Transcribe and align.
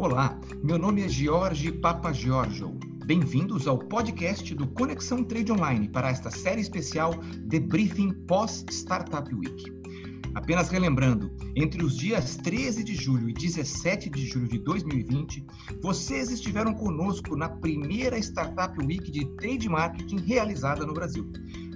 Olá, 0.00 0.40
meu 0.62 0.78
nome 0.78 1.02
é 1.02 1.08
Jorge 1.10 1.70
Papa 1.70 2.10
Giorgio. 2.10 2.70
Bem-vindos 3.04 3.68
ao 3.68 3.78
podcast 3.78 4.54
do 4.54 4.66
Conexão 4.66 5.22
Trade 5.22 5.52
Online 5.52 5.90
para 5.90 6.08
esta 6.08 6.30
série 6.30 6.62
especial 6.62 7.12
Debriefing 7.40 8.10
pós 8.26 8.64
Startup 8.70 9.28
Week. 9.34 9.62
Apenas 10.34 10.70
relembrando, 10.70 11.30
entre 11.54 11.84
os 11.84 11.98
dias 11.98 12.36
13 12.38 12.82
de 12.82 12.94
julho 12.94 13.28
e 13.28 13.34
17 13.34 14.08
de 14.08 14.24
julho 14.24 14.48
de 14.48 14.58
2020, 14.60 15.44
vocês 15.82 16.30
estiveram 16.30 16.72
conosco 16.72 17.36
na 17.36 17.50
primeira 17.50 18.18
Startup 18.18 18.74
Week 18.82 19.10
de 19.10 19.26
Trade 19.36 19.68
Marketing 19.68 20.16
realizada 20.20 20.86
no 20.86 20.94
Brasil. 20.94 21.30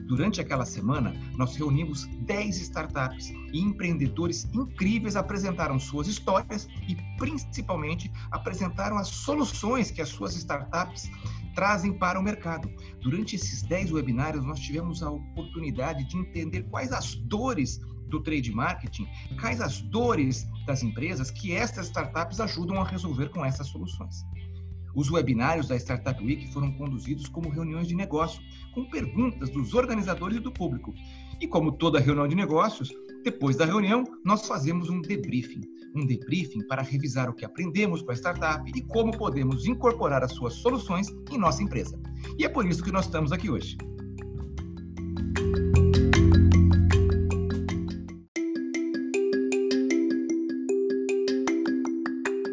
Durante 0.07 0.41
aquela 0.41 0.67
semana, 0.67 1.15
nós 1.37 1.57
reunimos 1.57 2.07
10 2.23 2.61
startups 2.61 3.31
e 3.53 3.61
empreendedores 3.61 4.47
incríveis 4.53 5.17
apresentaram 5.17 5.79
suas 5.79 6.07
histórias 6.09 6.69
e, 6.87 6.97
principalmente, 7.17 8.13
apresentaram 8.31 8.99
as 8.99 9.09
soluções 9.09 9.91
que 9.91 10.03
as 10.03 10.11
suas 10.11 10.35
startups 10.37 11.11
trazem 11.55 11.93
para 11.93 12.21
o 12.21 12.23
mercado. 12.23 12.71
Durante 13.01 13.37
esses 13.37 13.63
10 13.63 13.93
webinários, 13.93 14.45
nós 14.45 14.61
tivemos 14.61 15.03
a 15.03 15.11
oportunidade 15.11 16.05
de 16.05 16.19
entender 16.19 16.65
quais 16.65 16.93
as 16.93 17.15
dores 17.15 17.81
do 18.09 18.23
trade 18.23 18.53
marketing, 18.53 19.09
quais 19.41 19.61
as 19.61 19.81
dores 19.81 20.47
das 20.67 20.83
empresas 20.83 21.31
que 21.31 21.53
estas 21.53 21.87
startups 21.87 22.41
ajudam 22.41 22.81
a 22.81 22.85
resolver 22.85 23.31
com 23.31 23.45
essas 23.45 23.69
soluções. 23.69 24.25
Os 24.95 25.11
webinários 25.11 25.67
da 25.67 25.77
Startup 25.77 26.25
Week 26.25 26.47
foram 26.53 26.71
conduzidos 26.73 27.29
como 27.29 27.49
reuniões 27.49 27.89
de 27.89 27.97
negócio, 27.97 28.41
com 28.73 28.85
perguntas 28.89 29.51
dos 29.51 29.75
organizadores 29.75 30.37
e 30.37 30.41
do 30.41 30.53
público. 30.53 30.95
E 31.41 31.49
como 31.49 31.73
toda 31.73 31.99
reunião 31.99 32.29
de 32.29 32.37
negócios, 32.37 32.93
depois 33.25 33.57
da 33.57 33.65
reunião, 33.65 34.05
nós 34.25 34.47
fazemos 34.47 34.89
um 34.89 35.01
debriefing. 35.01 35.63
Um 35.97 36.07
debriefing 36.07 36.65
para 36.69 36.83
revisar 36.83 37.29
o 37.29 37.35
que 37.35 37.45
aprendemos 37.45 38.03
com 38.03 38.13
a 38.13 38.15
startup 38.15 38.71
e 38.73 38.83
como 38.83 39.17
podemos 39.17 39.67
incorporar 39.67 40.23
as 40.23 40.33
suas 40.33 40.55
soluções 40.55 41.09
em 41.31 41.39
nossa 41.39 41.63
empresa. 41.63 42.01
E 42.39 42.45
é 42.45 42.49
por 42.49 42.65
isso 42.65 42.83
que 42.83 42.93
nós 42.93 43.07
estamos 43.07 43.33
aqui 43.33 43.51
hoje. 43.51 43.77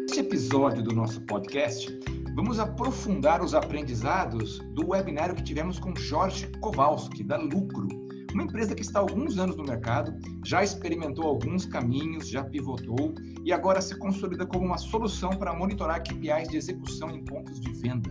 Neste 0.00 0.20
episódio 0.20 0.82
do 0.82 0.92
nosso 0.92 1.20
podcast, 1.22 2.00
Vamos 2.34 2.58
aprofundar 2.58 3.42
os 3.42 3.54
aprendizados 3.54 4.58
do 4.74 4.90
webinário 4.90 5.34
que 5.34 5.42
tivemos 5.42 5.78
com 5.78 5.94
Jorge 5.94 6.46
Kowalski, 6.60 7.22
da 7.22 7.36
Lucro, 7.36 7.88
uma 8.32 8.44
empresa 8.44 8.74
que 8.74 8.80
está 8.80 8.98
há 8.98 9.02
alguns 9.02 9.38
anos 9.38 9.56
no 9.56 9.62
mercado, 9.62 10.14
já 10.42 10.62
experimentou 10.62 11.26
alguns 11.26 11.66
caminhos, 11.66 12.28
já 12.28 12.42
pivotou 12.42 13.14
e 13.44 13.52
agora 13.52 13.82
se 13.82 13.98
consolida 13.98 14.46
como 14.46 14.64
uma 14.64 14.78
solução 14.78 15.30
para 15.30 15.52
monitorar 15.52 16.02
KPIs 16.02 16.48
de 16.48 16.56
execução 16.56 17.10
em 17.10 17.22
pontos 17.22 17.60
de 17.60 17.70
venda. 17.72 18.10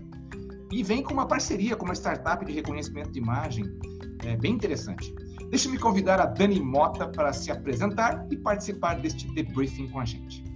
E 0.71 0.83
vem 0.83 1.01
com 1.01 1.13
uma 1.13 1.27
parceria 1.27 1.75
com 1.75 1.85
uma 1.85 1.95
startup 1.95 2.45
de 2.45 2.53
reconhecimento 2.53 3.11
de 3.11 3.19
imagem 3.19 3.65
é, 4.23 4.37
bem 4.37 4.53
interessante. 4.53 5.13
Deixe-me 5.49 5.79
convidar 5.79 6.21
a 6.21 6.27
Dani 6.27 6.61
Mota 6.61 7.07
para 7.07 7.33
se 7.33 7.51
apresentar 7.51 8.27
e 8.29 8.37
participar 8.37 9.01
deste 9.01 9.27
debriefing 9.33 9.89
com 9.89 9.99
a 9.99 10.05
gente. 10.05 10.50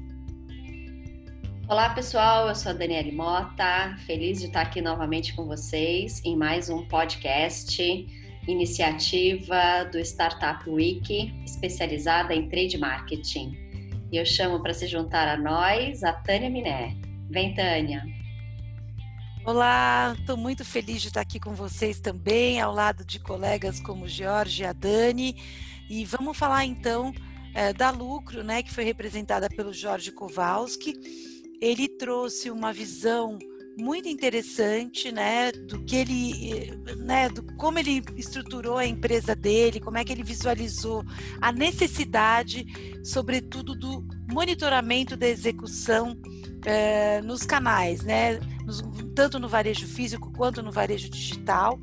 Olá 1.68 1.90
pessoal, 1.90 2.48
eu 2.48 2.54
sou 2.54 2.70
a 2.70 2.76
Daniele 2.76 3.12
Mota, 3.12 3.98
feliz 4.06 4.40
de 4.40 4.46
estar 4.46 4.62
aqui 4.62 4.82
novamente 4.82 5.36
com 5.36 5.48
vocês 5.48 6.22
em 6.24 6.38
mais 6.38 6.70
um 6.70 6.88
podcast, 6.88 7.82
iniciativa 8.48 9.84
do 9.92 9.98
Startup 9.98 10.70
Week, 10.70 11.34
especializada 11.44 12.36
em 12.36 12.48
trade 12.48 12.78
marketing. 12.78 13.58
E 14.12 14.18
eu 14.18 14.24
chamo 14.24 14.62
para 14.62 14.76
se 14.76 14.86
juntar 14.86 15.28
a 15.28 15.36
nós 15.36 16.04
a 16.04 16.14
Tânia 16.14 16.52
Miné. 16.52 16.96
Vem, 17.32 17.56
Tânia. 17.56 18.04
Olá, 19.44 20.16
estou 20.20 20.38
muito 20.38 20.64
feliz 20.64 21.02
de 21.02 21.08
estar 21.08 21.22
aqui 21.22 21.40
com 21.40 21.56
vocês 21.56 22.00
também, 22.00 22.62
ao 22.62 22.72
lado 22.72 23.04
de 23.04 23.20
colegas 23.20 23.80
como 23.80 24.08
Jorge 24.08 24.62
e 24.62 24.66
a 24.68 24.72
Dani. 24.72 25.36
E 25.90 26.06
vamos 26.06 26.38
falar 26.38 26.64
então 26.64 27.12
é, 27.56 27.74
da 27.74 27.90
Lucro, 27.90 28.44
né, 28.44 28.62
que 28.62 28.72
foi 28.72 28.84
representada 28.84 29.50
pelo 29.50 29.74
Jorge 29.74 30.12
Kowalski 30.12 31.34
ele 31.62 31.88
trouxe 31.88 32.50
uma 32.50 32.72
visão 32.72 33.38
muito 33.78 34.08
interessante, 34.08 35.12
né, 35.12 35.52
do 35.52 35.84
que 35.84 35.96
ele, 35.98 36.72
né, 36.98 37.28
do 37.28 37.44
como 37.58 37.78
ele 37.78 38.02
estruturou 38.16 38.78
a 38.78 38.86
empresa 38.86 39.36
dele, 39.36 39.82
como 39.82 39.98
é 39.98 40.06
que 40.06 40.14
ele 40.14 40.24
visualizou 40.24 41.04
a 41.42 41.52
necessidade, 41.52 42.66
sobretudo 43.04 43.76
do 43.76 44.06
monitoramento 44.32 45.18
da 45.18 45.28
execução 45.28 46.18
eh, 46.66 47.22
nos 47.22 47.44
canais, 47.44 48.02
né, 48.02 48.40
nos, 48.66 48.82
tanto 49.14 49.40
no 49.40 49.48
varejo 49.50 49.86
físico 49.86 50.32
quanto 50.32 50.64
no 50.64 50.72
varejo 50.72 51.10
digital. 51.10 51.80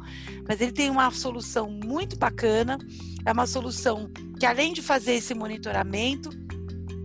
Mas 0.49 0.61
ele 0.61 0.73
tem 0.73 0.89
uma 0.89 1.11
solução 1.11 1.71
muito 1.71 2.17
bacana, 2.17 2.79
é 3.25 3.33
uma 3.33 3.47
solução 3.47 4.11
que 4.41 4.47
além 4.47 4.73
de 4.73 4.81
fazer 4.81 5.13
esse 5.13 5.35
monitoramento, 5.35 6.31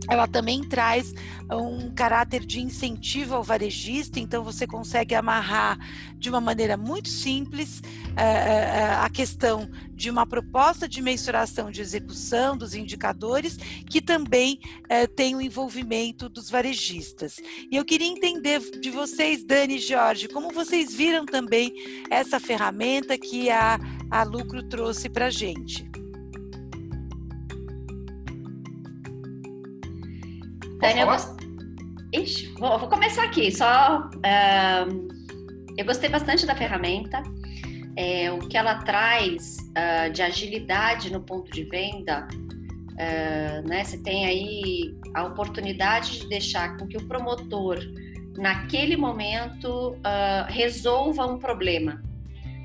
ela 0.10 0.28
também 0.28 0.64
traz 0.64 1.14
um 1.52 1.90
caráter 1.92 2.46
de 2.46 2.62
incentivo 2.62 3.36
ao 3.36 3.44
varejista, 3.44 4.20
então 4.20 4.44
você 4.44 4.68
consegue 4.68 5.16
amarrar 5.16 5.78
de 6.18 6.30
uma 6.30 6.42
maneira 6.42 6.76
muito 6.76 7.10
simples 7.10 7.80
uh, 7.80 9.04
a 9.04 9.10
questão 9.10 9.70
de 9.94 10.10
uma 10.10 10.26
proposta 10.26 10.88
de 10.88 11.02
mensuração 11.02 11.72
de 11.72 11.82
execução 11.82 12.58
dos 12.58 12.74
indicadores, 12.74 13.58
que 13.90 14.02
também 14.02 14.60
uh, 14.84 15.08
tem 15.16 15.36
o 15.36 15.42
envolvimento 15.42 16.30
dos 16.30 16.50
varejistas. 16.50 17.38
E 17.72 17.76
eu 17.76 17.86
queria 17.86 18.08
entender 18.08 18.60
de 18.80 18.90
vocês, 18.92 19.44
Dani 19.44 19.78
e 19.78 19.80
Jorge, 19.80 20.28
como 20.28 20.52
vocês 20.52 20.94
viram 20.94 21.26
também 21.26 21.74
essa 22.10 22.40
ferramenta 22.40 23.18
que 23.18 23.50
a, 23.50 23.80
a 24.12 24.24
Lucro 24.24 24.64
trouxe 24.64 25.10
para 25.10 25.28
a 25.28 25.32
gente. 25.32 25.97
Tânia, 30.88 31.02
eu, 31.02 31.08
gost... 31.08 31.36
Ixi, 32.14 32.54
vou, 32.58 32.80
vou, 32.80 32.88
começar 32.88 33.26
aqui. 33.26 33.52
Só 33.52 34.08
uh, 34.08 35.08
eu 35.78 35.86
gostei 35.86 36.10
bastante 36.10 36.46
da 36.46 36.56
ferramenta. 36.56 37.22
É, 37.98 38.32
o 38.32 38.40
que 38.40 38.56
ela 38.56 38.76
traz 38.76 39.58
uh, 39.72 40.10
de 40.14 40.22
agilidade 40.22 41.12
no 41.12 41.20
ponto 41.20 41.52
de 41.52 41.66
venda, 41.66 42.26
uh, 42.32 43.68
né? 43.68 43.84
Você 43.84 44.02
tem 44.02 44.26
aí 44.26 44.98
a 45.14 45.26
oportunidade 45.26 46.20
de 46.20 46.30
deixar 46.30 46.78
com 46.78 46.88
que 46.88 46.96
o 46.96 47.06
promotor, 47.06 47.80
naquele 48.38 48.96
momento, 48.96 49.98
resolva 50.48 51.26
um 51.26 51.38
problema, 51.38 52.02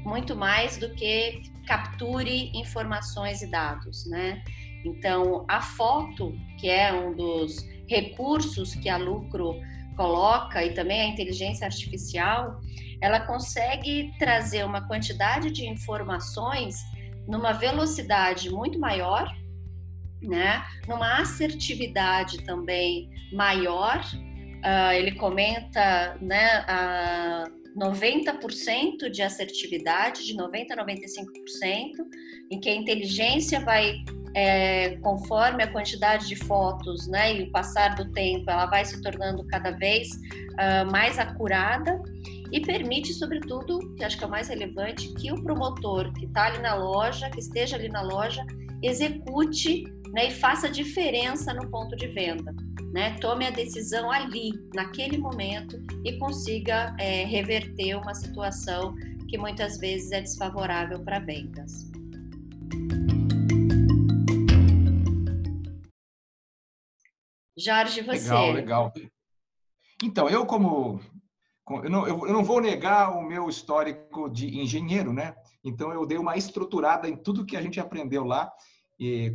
muito 0.04 0.36
mais 0.36 0.76
do 0.76 0.90
que 0.90 1.42
capture 1.66 2.52
informações 2.54 3.42
e 3.42 3.50
dados, 3.50 4.06
né? 4.06 4.44
Então, 4.84 5.44
a 5.48 5.60
foto, 5.60 6.36
que 6.60 6.68
é 6.68 6.92
um 6.92 7.14
dos 7.14 7.71
recursos 7.88 8.74
que 8.74 8.88
a 8.88 8.96
Lucro 8.96 9.60
coloca 9.96 10.64
e 10.64 10.74
também 10.74 11.00
a 11.00 11.06
inteligência 11.06 11.66
artificial, 11.66 12.60
ela 13.00 13.20
consegue 13.20 14.12
trazer 14.18 14.64
uma 14.64 14.86
quantidade 14.86 15.50
de 15.50 15.66
informações 15.66 16.76
numa 17.26 17.52
velocidade 17.52 18.50
muito 18.50 18.78
maior, 18.78 19.32
né? 20.22 20.64
Numa 20.88 21.20
assertividade 21.20 22.44
também 22.44 23.10
maior. 23.32 24.00
Uh, 24.04 24.92
ele 24.92 25.12
comenta, 25.12 26.16
né? 26.20 26.60
Uh, 26.60 27.62
90% 27.76 29.08
de 29.10 29.22
assertividade, 29.22 30.26
de 30.26 30.34
90 30.34 30.74
a 30.74 30.84
95%, 30.84 31.26
em 32.50 32.60
que 32.60 32.68
a 32.68 32.74
inteligência 32.74 33.60
vai 33.60 34.04
é, 34.34 34.96
conforme 34.96 35.62
a 35.62 35.66
quantidade 35.70 36.26
de 36.26 36.36
fotos 36.36 37.06
né, 37.06 37.36
e 37.36 37.42
o 37.42 37.50
passar 37.50 37.94
do 37.94 38.10
tempo, 38.12 38.50
ela 38.50 38.66
vai 38.66 38.84
se 38.84 39.00
tornando 39.00 39.44
cada 39.46 39.70
vez 39.72 40.08
uh, 40.14 40.90
mais 40.90 41.18
acurada 41.18 42.00
e 42.50 42.60
permite, 42.60 43.12
sobretudo, 43.14 43.94
que 43.94 44.04
acho 44.04 44.16
que 44.16 44.24
é 44.24 44.26
o 44.26 44.30
mais 44.30 44.48
relevante, 44.48 45.12
que 45.14 45.32
o 45.32 45.42
promotor 45.42 46.12
que 46.12 46.26
está 46.26 46.46
ali 46.46 46.58
na 46.58 46.74
loja, 46.74 47.30
que 47.30 47.40
esteja 47.40 47.76
ali 47.76 47.88
na 47.88 48.02
loja, 48.02 48.44
execute 48.82 49.84
né, 50.12 50.28
e 50.28 50.30
faça 50.30 50.68
diferença 50.68 51.54
no 51.54 51.68
ponto 51.70 51.96
de 51.96 52.08
venda. 52.08 52.54
Né? 52.92 53.16
Tome 53.20 53.46
a 53.46 53.50
decisão 53.50 54.10
ali, 54.10 54.52
naquele 54.74 55.16
momento, 55.16 55.82
e 56.04 56.18
consiga 56.18 56.94
é, 56.98 57.24
reverter 57.24 57.94
uma 57.94 58.14
situação 58.14 58.94
que 59.28 59.38
muitas 59.38 59.78
vezes 59.78 60.12
é 60.12 60.20
desfavorável 60.20 61.00
para 61.00 61.18
vendas. 61.18 61.90
Jorge, 67.62 68.02
você. 68.02 68.28
Legal, 68.28 68.52
legal. 68.52 68.92
Então, 70.02 70.28
eu 70.28 70.44
como... 70.46 71.00
Eu 71.68 71.90
não, 71.90 72.06
eu 72.06 72.32
não 72.32 72.42
vou 72.42 72.60
negar 72.60 73.16
o 73.16 73.22
meu 73.22 73.48
histórico 73.48 74.28
de 74.28 74.58
engenheiro, 74.58 75.12
né? 75.12 75.34
Então, 75.64 75.92
eu 75.92 76.04
dei 76.04 76.18
uma 76.18 76.36
estruturada 76.36 77.08
em 77.08 77.16
tudo 77.16 77.46
que 77.46 77.56
a 77.56 77.62
gente 77.62 77.78
aprendeu 77.78 78.24
lá 78.24 78.52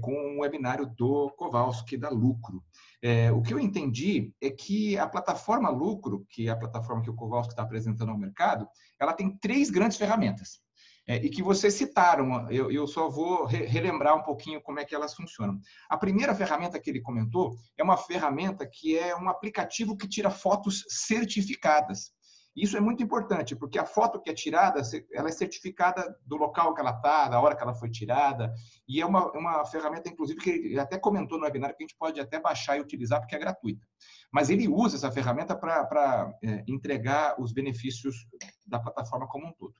com 0.02 0.14
um 0.14 0.40
webinário 0.40 0.86
do 0.86 1.30
Kowalski, 1.32 1.98
da 1.98 2.10
Lucro. 2.10 2.64
É, 3.02 3.32
o 3.32 3.42
que 3.42 3.54
eu 3.54 3.60
entendi 3.60 4.34
é 4.42 4.50
que 4.50 4.98
a 4.98 5.08
plataforma 5.08 5.70
Lucro, 5.70 6.26
que 6.30 6.48
é 6.48 6.52
a 6.52 6.56
plataforma 6.56 7.02
que 7.02 7.10
o 7.10 7.16
Kowalski 7.16 7.54
está 7.54 7.64
apresentando 7.64 8.12
ao 8.12 8.18
mercado, 8.18 8.68
ela 9.00 9.14
tem 9.14 9.38
três 9.38 9.70
grandes 9.70 9.98
ferramentas. 9.98 10.60
É, 11.08 11.16
e 11.16 11.30
que 11.30 11.42
vocês 11.42 11.74
citaram, 11.74 12.52
eu, 12.52 12.70
eu 12.70 12.86
só 12.86 13.10
vou 13.10 13.46
re 13.46 13.66
relembrar 13.66 14.16
um 14.16 14.24
pouquinho 14.24 14.62
como 14.62 14.80
é 14.80 14.84
que 14.84 14.94
elas 14.94 15.14
funcionam. 15.14 15.58
A 15.90 15.98
primeira 15.98 16.36
ferramenta 16.36 16.78
que 16.80 16.90
ele 16.90 17.02
comentou 17.02 17.56
é 17.78 17.84
uma 17.84 17.96
ferramenta 17.96 18.68
que 18.68 18.98
é 18.98 19.16
um 19.16 19.30
aplicativo 19.30 19.96
que 19.96 20.08
tira 20.08 20.30
fotos 20.30 20.84
certificadas. 20.90 22.12
Isso 22.54 22.76
é 22.76 22.80
muito 22.80 23.04
importante, 23.04 23.56
porque 23.56 23.78
a 23.78 23.86
foto 23.86 24.20
que 24.20 24.32
é 24.32 24.34
tirada, 24.34 24.82
ela 25.14 25.30
é 25.30 25.32
certificada 25.32 26.18
do 26.26 26.36
local 26.36 26.74
que 26.74 26.82
ela 26.82 26.90
está, 26.90 27.30
da 27.30 27.40
hora 27.40 27.56
que 27.56 27.62
ela 27.62 27.76
foi 27.76 27.88
tirada, 27.88 28.52
e 28.88 29.00
é 29.00 29.06
uma, 29.06 29.32
uma 29.32 29.64
ferramenta, 29.66 30.10
inclusive, 30.10 30.40
que 30.40 30.50
ele 30.50 30.80
até 30.80 30.98
comentou 30.98 31.38
no 31.38 31.46
webinar, 31.46 31.76
que 31.76 31.84
a 31.84 31.88
gente 31.88 31.96
pode 31.96 32.20
até 32.20 32.40
baixar 32.40 32.76
e 32.76 32.82
utilizar, 32.82 33.20
porque 33.20 33.36
é 33.36 33.40
gratuita. 33.40 33.86
Mas 34.32 34.50
ele 34.50 34.68
usa 34.68 34.98
essa 34.98 35.12
ferramenta 35.12 35.56
para 35.56 36.34
é, 36.44 36.64
entregar 36.68 37.40
os 37.40 37.54
benefícios 37.54 38.26
da 38.66 38.80
plataforma 38.80 39.28
como 39.28 39.48
um 39.48 39.54
todo. 39.54 39.76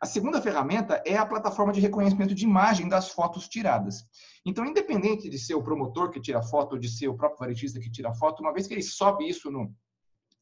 A 0.00 0.06
segunda 0.06 0.40
ferramenta 0.40 1.02
é 1.04 1.16
a 1.16 1.26
plataforma 1.26 1.72
de 1.72 1.80
reconhecimento 1.80 2.34
de 2.34 2.44
imagem 2.44 2.88
das 2.88 3.10
fotos 3.10 3.48
tiradas. 3.48 4.04
Então, 4.46 4.64
independente 4.64 5.28
de 5.28 5.38
ser 5.38 5.54
o 5.54 5.62
promotor 5.62 6.10
que 6.10 6.20
tira 6.20 6.42
foto 6.42 6.74
ou 6.74 6.78
de 6.78 6.88
ser 6.88 7.08
o 7.08 7.16
próprio 7.16 7.40
varejista 7.40 7.80
que 7.80 7.90
tira 7.90 8.14
foto, 8.14 8.40
uma 8.40 8.52
vez 8.52 8.66
que 8.66 8.74
ele 8.74 8.82
sobe 8.82 9.28
isso 9.28 9.50
no, 9.50 9.74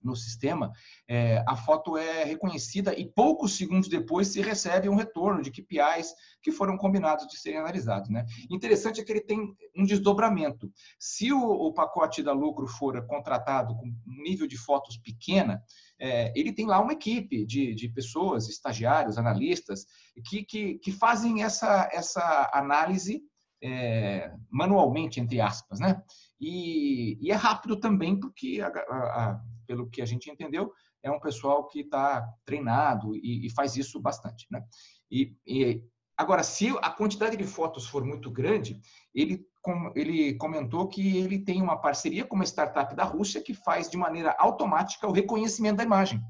no 0.06 0.16
sistema, 0.16 0.72
é, 1.08 1.44
a 1.46 1.56
foto 1.56 1.96
é 1.96 2.24
reconhecida 2.24 2.98
e 2.98 3.04
poucos 3.04 3.56
segundos 3.56 3.88
depois 3.88 4.28
se 4.28 4.40
recebe 4.40 4.88
um 4.88 4.94
retorno 4.94 5.42
de 5.42 5.50
KPIs 5.50 6.14
que 6.40 6.52
foram 6.52 6.78
combinados 6.78 7.26
de 7.26 7.38
serem 7.38 7.58
analisados. 7.58 8.08
Né? 8.08 8.24
Interessante 8.50 9.00
é 9.00 9.04
que 9.04 9.12
ele 9.12 9.20
tem 9.20 9.54
um 9.76 9.84
desdobramento. 9.84 10.72
Se 10.98 11.32
o, 11.32 11.40
o 11.40 11.74
pacote 11.74 12.22
da 12.22 12.32
lucro 12.32 12.66
for 12.66 13.04
contratado 13.06 13.74
com 13.76 13.86
um 13.86 14.22
nível 14.22 14.46
de 14.46 14.56
fotos 14.56 14.96
pequena, 14.96 15.62
é, 15.98 16.32
ele 16.36 16.52
tem 16.52 16.66
lá 16.66 16.80
uma 16.80 16.92
equipe 16.92 17.44
de, 17.44 17.74
de 17.74 17.88
pessoas, 17.88 18.48
estagiários, 18.48 19.18
analistas, 19.18 19.86
que, 20.28 20.44
que, 20.44 20.78
que 20.78 20.92
fazem 20.92 21.42
essa, 21.42 21.88
essa 21.92 22.50
análise 22.52 23.22
é, 23.62 24.32
manualmente, 24.50 25.20
entre 25.20 25.40
aspas, 25.40 25.80
né? 25.80 26.02
E, 26.40 27.18
e, 27.20 27.30
é 27.30 27.34
rápido 27.34 27.78
também, 27.78 28.18
porque, 28.18 28.60
a, 28.60 28.68
a, 28.68 29.30
a, 29.30 29.40
pelo 29.66 29.88
que 29.88 30.00
a 30.00 30.06
gente 30.06 30.30
entendeu, 30.30 30.72
é 31.02 31.10
um 31.10 31.20
pessoal 31.20 31.66
que 31.66 31.80
está 31.80 32.26
treinado 32.44 33.14
e, 33.14 33.46
e, 33.46 33.50
faz 33.50 33.76
isso 33.76 34.00
bastante, 34.00 34.46
né? 34.50 34.62
E, 35.10 35.36
e, 35.46 35.82
agora, 36.16 36.42
se 36.42 36.68
a 36.82 36.90
quantidade 36.90 37.36
de 37.36 37.44
fotos 37.44 37.86
for 37.86 38.04
muito 38.04 38.30
grande, 38.30 38.80
ele, 39.14 39.44
com, 39.62 39.92
ele 39.94 40.34
comentou 40.34 40.88
que 40.88 41.16
ele 41.18 41.38
tem 41.38 41.62
uma 41.62 41.80
parceria 41.80 42.24
com 42.24 42.34
uma 42.34 42.44
startup 42.44 42.94
da 42.94 43.04
Rússia 43.04 43.42
que 43.42 43.54
faz 43.54 43.88
de 43.88 43.96
maneira 43.96 44.34
automática 44.38 45.06
o 45.06 45.12
reconhecimento 45.12 45.76
da 45.76 45.84
imagem. 45.84 46.20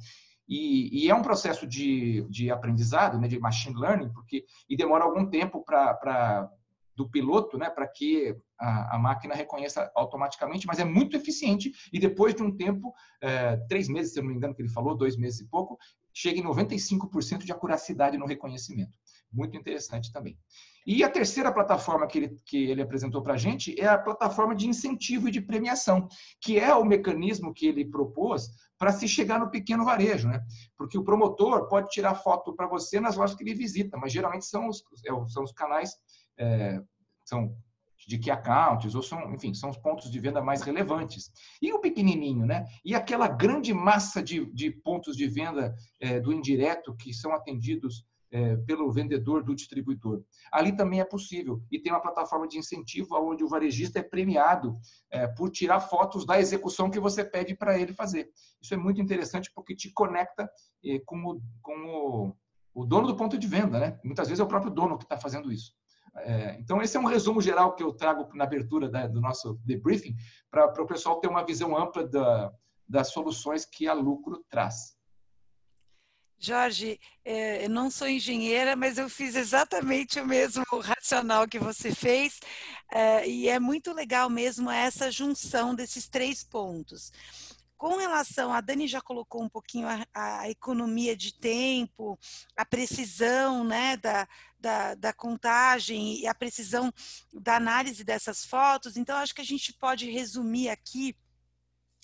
E, 0.48 1.04
e, 1.04 1.10
é 1.10 1.14
um 1.14 1.22
processo 1.22 1.66
de, 1.66 2.22
de 2.30 2.50
aprendizado, 2.50 3.18
né, 3.18 3.26
de 3.26 3.38
machine 3.38 3.74
learning, 3.74 4.12
porque 4.12 4.44
e 4.68 4.76
demora 4.76 5.04
algum 5.04 5.26
tempo 5.26 5.64
para 5.64 6.48
do 6.96 7.08
piloto, 7.08 7.58
né, 7.58 7.68
para 7.68 7.86
que 7.86 8.34
a, 8.58 8.96
a, 8.96 8.98
máquina 8.98 9.34
reconheça 9.34 9.90
automaticamente, 9.94 10.66
mas 10.66 10.78
é 10.78 10.84
muito 10.84 11.16
eficiente 11.16 11.70
e 11.92 11.98
depois 11.98 12.34
de 12.34 12.42
um 12.42 12.56
tempo, 12.56 12.94
é, 13.20 13.56
três 13.68 13.88
meses, 13.88 14.12
se 14.12 14.18
eu 14.18 14.22
não 14.22 14.30
me 14.30 14.36
engano 14.36 14.54
que 14.54 14.62
ele 14.62 14.70
falou, 14.70 14.96
dois 14.96 15.16
meses 15.16 15.40
e 15.40 15.48
pouco, 15.48 15.78
chega 16.12 16.40
em 16.40 16.44
95% 16.44 17.44
de 17.44 17.52
acuracidade 17.52 18.16
no 18.16 18.24
reconhecimento. 18.24 18.96
Muito 19.30 19.54
interessante 19.54 20.10
também. 20.10 20.38
E 20.86 21.04
a 21.04 21.10
terceira 21.10 21.52
plataforma 21.52 22.06
que 22.06 22.16
ele, 22.16 22.36
que 22.46 22.70
ele 22.70 22.80
apresentou 22.80 23.20
para 23.20 23.34
a 23.34 23.36
gente 23.36 23.78
é 23.78 23.86
a 23.86 23.98
plataforma 23.98 24.54
de 24.54 24.66
incentivo 24.66 25.28
e 25.28 25.32
de 25.32 25.42
premiação, 25.42 26.08
que 26.40 26.58
é 26.58 26.74
o 26.74 26.84
mecanismo 26.84 27.52
que 27.52 27.66
ele 27.66 27.84
propôs 27.84 28.48
para 28.78 28.92
se 28.92 29.08
chegar 29.08 29.40
no 29.40 29.50
pequeno 29.50 29.84
varejo, 29.84 30.28
né? 30.28 30.40
Porque 30.76 30.96
o 30.96 31.04
promotor 31.04 31.68
pode 31.68 31.88
tirar 31.88 32.14
foto 32.14 32.54
para 32.54 32.68
você 32.68 33.00
nas 33.00 33.16
lojas 33.16 33.36
que 33.36 33.42
ele 33.42 33.54
visita, 33.54 33.98
mas 33.98 34.12
geralmente 34.12 34.46
são 34.46 34.68
os, 34.68 34.82
é 35.04 35.26
são 35.28 35.42
os 35.42 35.52
canais 35.52 35.90
é, 36.38 36.80
são 37.24 37.56
de 38.06 38.18
key 38.18 38.30
accounts, 38.30 38.94
ou 38.94 39.02
são, 39.02 39.34
enfim, 39.34 39.52
são 39.52 39.70
os 39.70 39.76
pontos 39.76 40.10
de 40.10 40.20
venda 40.20 40.40
mais 40.40 40.62
relevantes. 40.62 41.30
E 41.60 41.72
o 41.72 41.80
pequenininho, 41.80 42.46
né? 42.46 42.64
E 42.84 42.94
aquela 42.94 43.26
grande 43.26 43.74
massa 43.74 44.22
de, 44.22 44.46
de 44.52 44.70
pontos 44.70 45.16
de 45.16 45.26
venda 45.26 45.74
é, 46.00 46.20
do 46.20 46.32
indireto 46.32 46.94
que 46.94 47.12
são 47.12 47.32
atendidos 47.32 48.06
é, 48.30 48.56
pelo 48.58 48.90
vendedor 48.92 49.42
do 49.42 49.54
distribuidor. 49.54 50.22
Ali 50.52 50.76
também 50.76 51.00
é 51.00 51.04
possível. 51.04 51.62
E 51.70 51.78
tem 51.78 51.92
uma 51.92 52.00
plataforma 52.00 52.46
de 52.46 52.58
incentivo 52.58 53.16
onde 53.16 53.42
o 53.42 53.48
varejista 53.48 53.98
é 53.98 54.02
premiado 54.02 54.76
é, 55.10 55.26
por 55.26 55.50
tirar 55.50 55.80
fotos 55.80 56.26
da 56.26 56.38
execução 56.38 56.90
que 56.90 57.00
você 57.00 57.24
pede 57.24 57.54
para 57.54 57.78
ele 57.78 57.92
fazer. 57.92 58.30
Isso 58.60 58.74
é 58.74 58.76
muito 58.76 59.00
interessante 59.00 59.50
porque 59.54 59.74
te 59.74 59.92
conecta 59.92 60.50
é, 60.84 60.98
com, 61.06 61.24
o, 61.24 61.40
com 61.62 61.86
o, 61.86 62.36
o 62.74 62.84
dono 62.84 63.06
do 63.06 63.16
ponto 63.16 63.38
de 63.38 63.46
venda, 63.46 63.78
né? 63.78 63.98
Muitas 64.04 64.28
vezes 64.28 64.40
é 64.40 64.44
o 64.44 64.48
próprio 64.48 64.72
dono 64.72 64.98
que 64.98 65.04
está 65.04 65.16
fazendo 65.16 65.50
isso. 65.52 65.72
É, 66.18 66.56
então, 66.58 66.80
esse 66.80 66.96
é 66.96 67.00
um 67.00 67.06
resumo 67.06 67.40
geral 67.40 67.74
que 67.74 67.82
eu 67.82 67.92
trago 67.92 68.28
na 68.34 68.44
abertura 68.44 68.88
da, 68.88 69.06
do 69.06 69.20
nosso 69.20 69.60
debriefing, 69.64 70.14
para 70.50 70.82
o 70.82 70.86
pessoal 70.86 71.20
ter 71.20 71.28
uma 71.28 71.44
visão 71.44 71.76
ampla 71.76 72.06
da, 72.06 72.52
das 72.88 73.12
soluções 73.12 73.64
que 73.64 73.86
a 73.86 73.92
Lucro 73.92 74.44
traz. 74.48 74.96
Jorge, 76.38 77.00
é, 77.24 77.64
eu 77.64 77.70
não 77.70 77.90
sou 77.90 78.06
engenheira, 78.06 78.76
mas 78.76 78.98
eu 78.98 79.08
fiz 79.08 79.34
exatamente 79.34 80.20
o 80.20 80.26
mesmo 80.26 80.64
racional 80.80 81.48
que 81.48 81.58
você 81.58 81.94
fez, 81.94 82.40
é, 82.92 83.26
e 83.26 83.48
é 83.48 83.58
muito 83.58 83.92
legal 83.92 84.28
mesmo 84.28 84.70
essa 84.70 85.10
junção 85.10 85.74
desses 85.74 86.08
três 86.08 86.44
pontos. 86.44 87.10
Com 87.76 87.96
relação, 87.96 88.52
a 88.52 88.60
Dani 88.60 88.86
já 88.86 89.02
colocou 89.02 89.42
um 89.42 89.48
pouquinho 89.48 89.86
a, 89.86 90.06
a 90.14 90.50
economia 90.50 91.14
de 91.14 91.34
tempo, 91.34 92.18
a 92.56 92.64
precisão 92.64 93.64
né, 93.64 93.98
da, 93.98 94.26
da, 94.66 94.94
da, 94.96 95.12
contagem 95.12 96.18
e 96.18 96.26
a 96.26 96.34
precisão 96.34 96.92
da 97.32 97.54
análise 97.54 98.02
dessas 98.02 98.44
fotos. 98.44 98.96
Então, 98.96 99.16
acho 99.16 99.32
que 99.32 99.40
a 99.40 99.44
gente 99.44 99.72
pode 99.72 100.10
resumir 100.10 100.68
aqui 100.68 101.16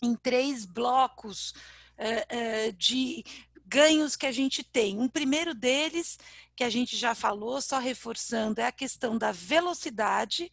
em 0.01 0.15
três 0.15 0.65
blocos 0.65 1.55
é, 1.99 2.27
é, 2.29 2.73
de 2.73 3.25
ganhos 3.67 4.15
que 4.15 4.27
a 4.27 4.33
gente 4.33 4.63
tem. 4.63 4.97
Um 5.01 5.09
primeiro 5.09 5.57
deles, 5.57 6.21
que 6.55 6.63
a 6.63 6.71
gente 6.71 6.97
já 6.97 7.17
falou, 7.17 7.61
só 7.61 7.81
reforçando, 7.81 8.61
é 8.61 8.67
a 8.67 8.73
questão 8.73 9.19
da 9.19 9.33
velocidade. 9.33 10.49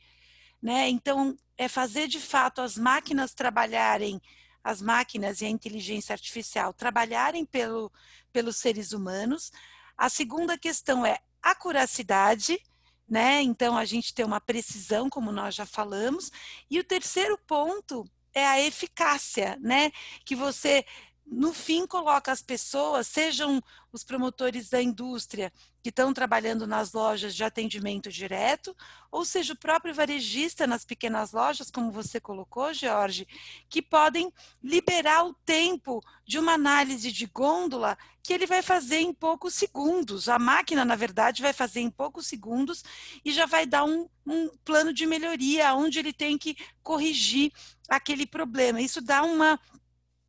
Né? 0.59 0.89
Então, 0.89 1.37
é 1.59 1.67
fazer 1.67 2.07
de 2.07 2.19
fato 2.19 2.59
as 2.59 2.75
máquinas 2.75 3.35
trabalharem 3.35 4.19
as 4.61 4.81
máquinas 4.81 5.39
e 5.39 5.45
a 5.45 5.49
inteligência 5.49 6.11
artificial 6.11 6.73
trabalharem 6.73 7.45
pelo, 7.45 7.89
pelos 8.33 8.57
seres 8.57 8.91
humanos. 8.91 9.51
A 9.97 10.09
segunda 10.09 10.57
questão 10.57 11.05
é 11.05 11.19
a 11.41 11.55
curacidade, 11.55 12.59
né? 13.07 13.41
Então 13.41 13.77
a 13.77 13.85
gente 13.85 14.13
tem 14.13 14.25
uma 14.25 14.39
precisão, 14.39 15.09
como 15.09 15.31
nós 15.31 15.55
já 15.55 15.65
falamos. 15.65 16.31
E 16.69 16.79
o 16.79 16.83
terceiro 16.83 17.37
ponto 17.47 18.05
é 18.33 18.45
a 18.45 18.61
eficácia, 18.61 19.57
né? 19.59 19.91
Que 20.23 20.35
você 20.35 20.85
no 21.31 21.53
fim 21.53 21.85
coloca 21.85 22.31
as 22.31 22.41
pessoas, 22.41 23.05
sejam 23.05 23.61
os 23.93 24.03
promotores 24.03 24.67
da 24.69 24.81
indústria 24.81 25.53
que 25.81 25.89
estão 25.89 26.11
trabalhando 26.11 26.65
nas 26.65 26.91
lojas 26.91 27.35
de 27.35 27.43
atendimento 27.43 28.09
direto, 28.09 28.75
ou 29.11 29.23
seja, 29.23 29.53
o 29.53 29.57
próprio 29.57 29.93
varejista 29.93 30.65
nas 30.65 30.83
pequenas 30.83 31.31
lojas, 31.31 31.69
como 31.69 31.91
você 31.91 32.19
colocou, 32.19 32.73
Jorge, 32.73 33.27
que 33.69 33.81
podem 33.81 34.33
liberar 34.61 35.25
o 35.25 35.33
tempo 35.45 36.03
de 36.25 36.39
uma 36.39 36.53
análise 36.53 37.11
de 37.11 37.27
gôndola 37.27 37.97
que 38.23 38.33
ele 38.33 38.47
vai 38.47 38.61
fazer 38.61 38.99
em 38.99 39.13
poucos 39.13 39.53
segundos. 39.53 40.27
A 40.27 40.39
máquina, 40.39 40.83
na 40.83 40.95
verdade, 40.95 41.41
vai 41.41 41.53
fazer 41.53 41.79
em 41.79 41.91
poucos 41.91 42.25
segundos 42.27 42.83
e 43.23 43.31
já 43.31 43.45
vai 43.45 43.65
dar 43.65 43.83
um, 43.83 44.09
um 44.25 44.49
plano 44.65 44.91
de 44.91 45.05
melhoria 45.05 45.73
onde 45.75 45.99
ele 45.99 46.11
tem 46.11 46.37
que 46.37 46.57
corrigir 46.81 47.51
aquele 47.87 48.25
problema. 48.25 48.81
Isso 48.81 49.01
dá 49.01 49.23
uma 49.23 49.59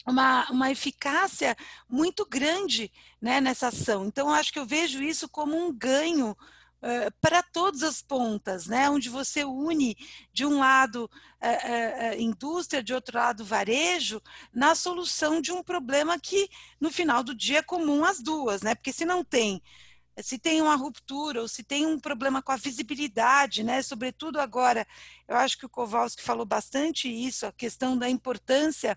uma, 0.07 0.51
uma 0.51 0.71
eficácia 0.71 1.57
muito 1.89 2.27
grande 2.27 2.91
né, 3.21 3.41
nessa 3.41 3.69
ação. 3.69 4.07
Então, 4.07 4.31
acho 4.31 4.53
que 4.53 4.59
eu 4.59 4.67
vejo 4.67 5.03
isso 5.03 5.29
como 5.29 5.57
um 5.57 5.73
ganho 5.73 6.31
uh, 6.31 7.13
para 7.21 7.43
todas 7.43 7.83
as 7.83 8.03
pontas, 8.03 8.67
né, 8.67 8.89
onde 8.89 9.09
você 9.09 9.45
une, 9.45 9.97
de 10.33 10.45
um 10.47 10.59
lado, 10.59 11.05
uh, 11.05 12.17
uh, 12.17 12.21
indústria, 12.21 12.83
de 12.83 12.95
outro 12.95 13.19
lado, 13.19 13.45
varejo, 13.45 14.21
na 14.53 14.75
solução 14.75 15.41
de 15.41 15.53
um 15.53 15.63
problema 15.63 16.19
que, 16.19 16.49
no 16.81 16.91
final 16.91 17.23
do 17.23 17.35
dia, 17.35 17.59
é 17.59 17.63
comum 17.63 18.05
às 18.05 18.21
duas, 18.21 18.63
né, 18.63 18.75
porque 18.75 18.93
se 18.93 19.05
não 19.05 19.23
tem 19.25 19.63
se 20.23 20.39
tem 20.39 20.61
uma 20.63 20.75
ruptura 20.75 21.41
ou 21.41 21.49
se 21.49 21.63
tem 21.63 21.87
um 21.87 21.99
problema 21.99 22.43
com 22.43 22.53
a 22.53 22.57
visibilidade, 22.57 23.63
né? 23.63 23.83
Sobretudo 23.83 24.41
agora, 24.41 24.87
eu 25.29 25.37
acho 25.37 25.59
que 25.59 25.67
o 25.67 25.69
Kowalski 25.69 26.23
falou 26.23 26.47
bastante 26.47 27.09
isso, 27.09 27.47
a 27.47 27.53
questão 27.53 27.97
da 27.97 28.09
importância 28.09 28.97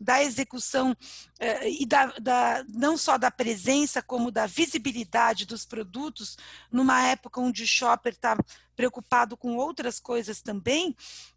da 0.00 0.22
execução 0.22 0.96
eh, 1.38 1.70
e 1.70 1.86
da, 1.86 2.06
da, 2.18 2.64
não 2.68 2.96
só 2.96 3.18
da 3.18 3.30
presença, 3.30 4.02
como 4.02 4.30
da 4.30 4.46
visibilidade 4.46 5.46
dos 5.46 5.64
produtos, 5.64 6.36
numa 6.70 7.06
época 7.06 7.40
onde 7.40 7.62
o 7.62 7.66
shopper 7.66 8.12
está 8.12 8.36
preocupado 8.74 9.36
com 9.36 9.56
outras 9.56 10.00
coisas 10.00 10.40
também, 10.40 10.96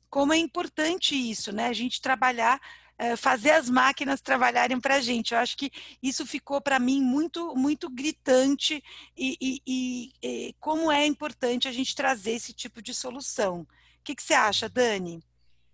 como 0.09 0.33
é 0.33 0.37
importante 0.37 1.13
isso, 1.13 1.51
né? 1.51 1.67
A 1.67 1.73
gente 1.73 1.99
trabalhar 2.01 2.61
eh, 2.97 3.15
fazer 3.15 3.51
as 3.51 3.69
máquinas 3.69 4.21
trabalharem 4.21 4.79
para 4.79 4.95
a 4.95 5.01
gente. 5.01 5.33
Eu 5.33 5.39
acho 5.39 5.57
que 5.57 5.71
isso 6.01 6.25
ficou 6.25 6.61
para 6.61 6.79
mim 6.79 7.01
muito, 7.01 7.53
muito 7.55 7.89
gritante 7.89 8.81
e, 9.17 9.37
e, 9.41 9.61
e, 9.67 10.11
e, 10.23 10.55
como 10.59 10.91
é 10.91 11.05
importante 11.05 11.67
a 11.67 11.71
gente 11.71 11.95
trazer 11.95 12.31
esse 12.31 12.53
tipo 12.53 12.81
de 12.81 12.93
solução. 12.93 13.61
O 13.61 13.67
que, 14.03 14.15
que 14.15 14.23
você 14.23 14.33
acha, 14.33 14.69
Dani? 14.69 15.19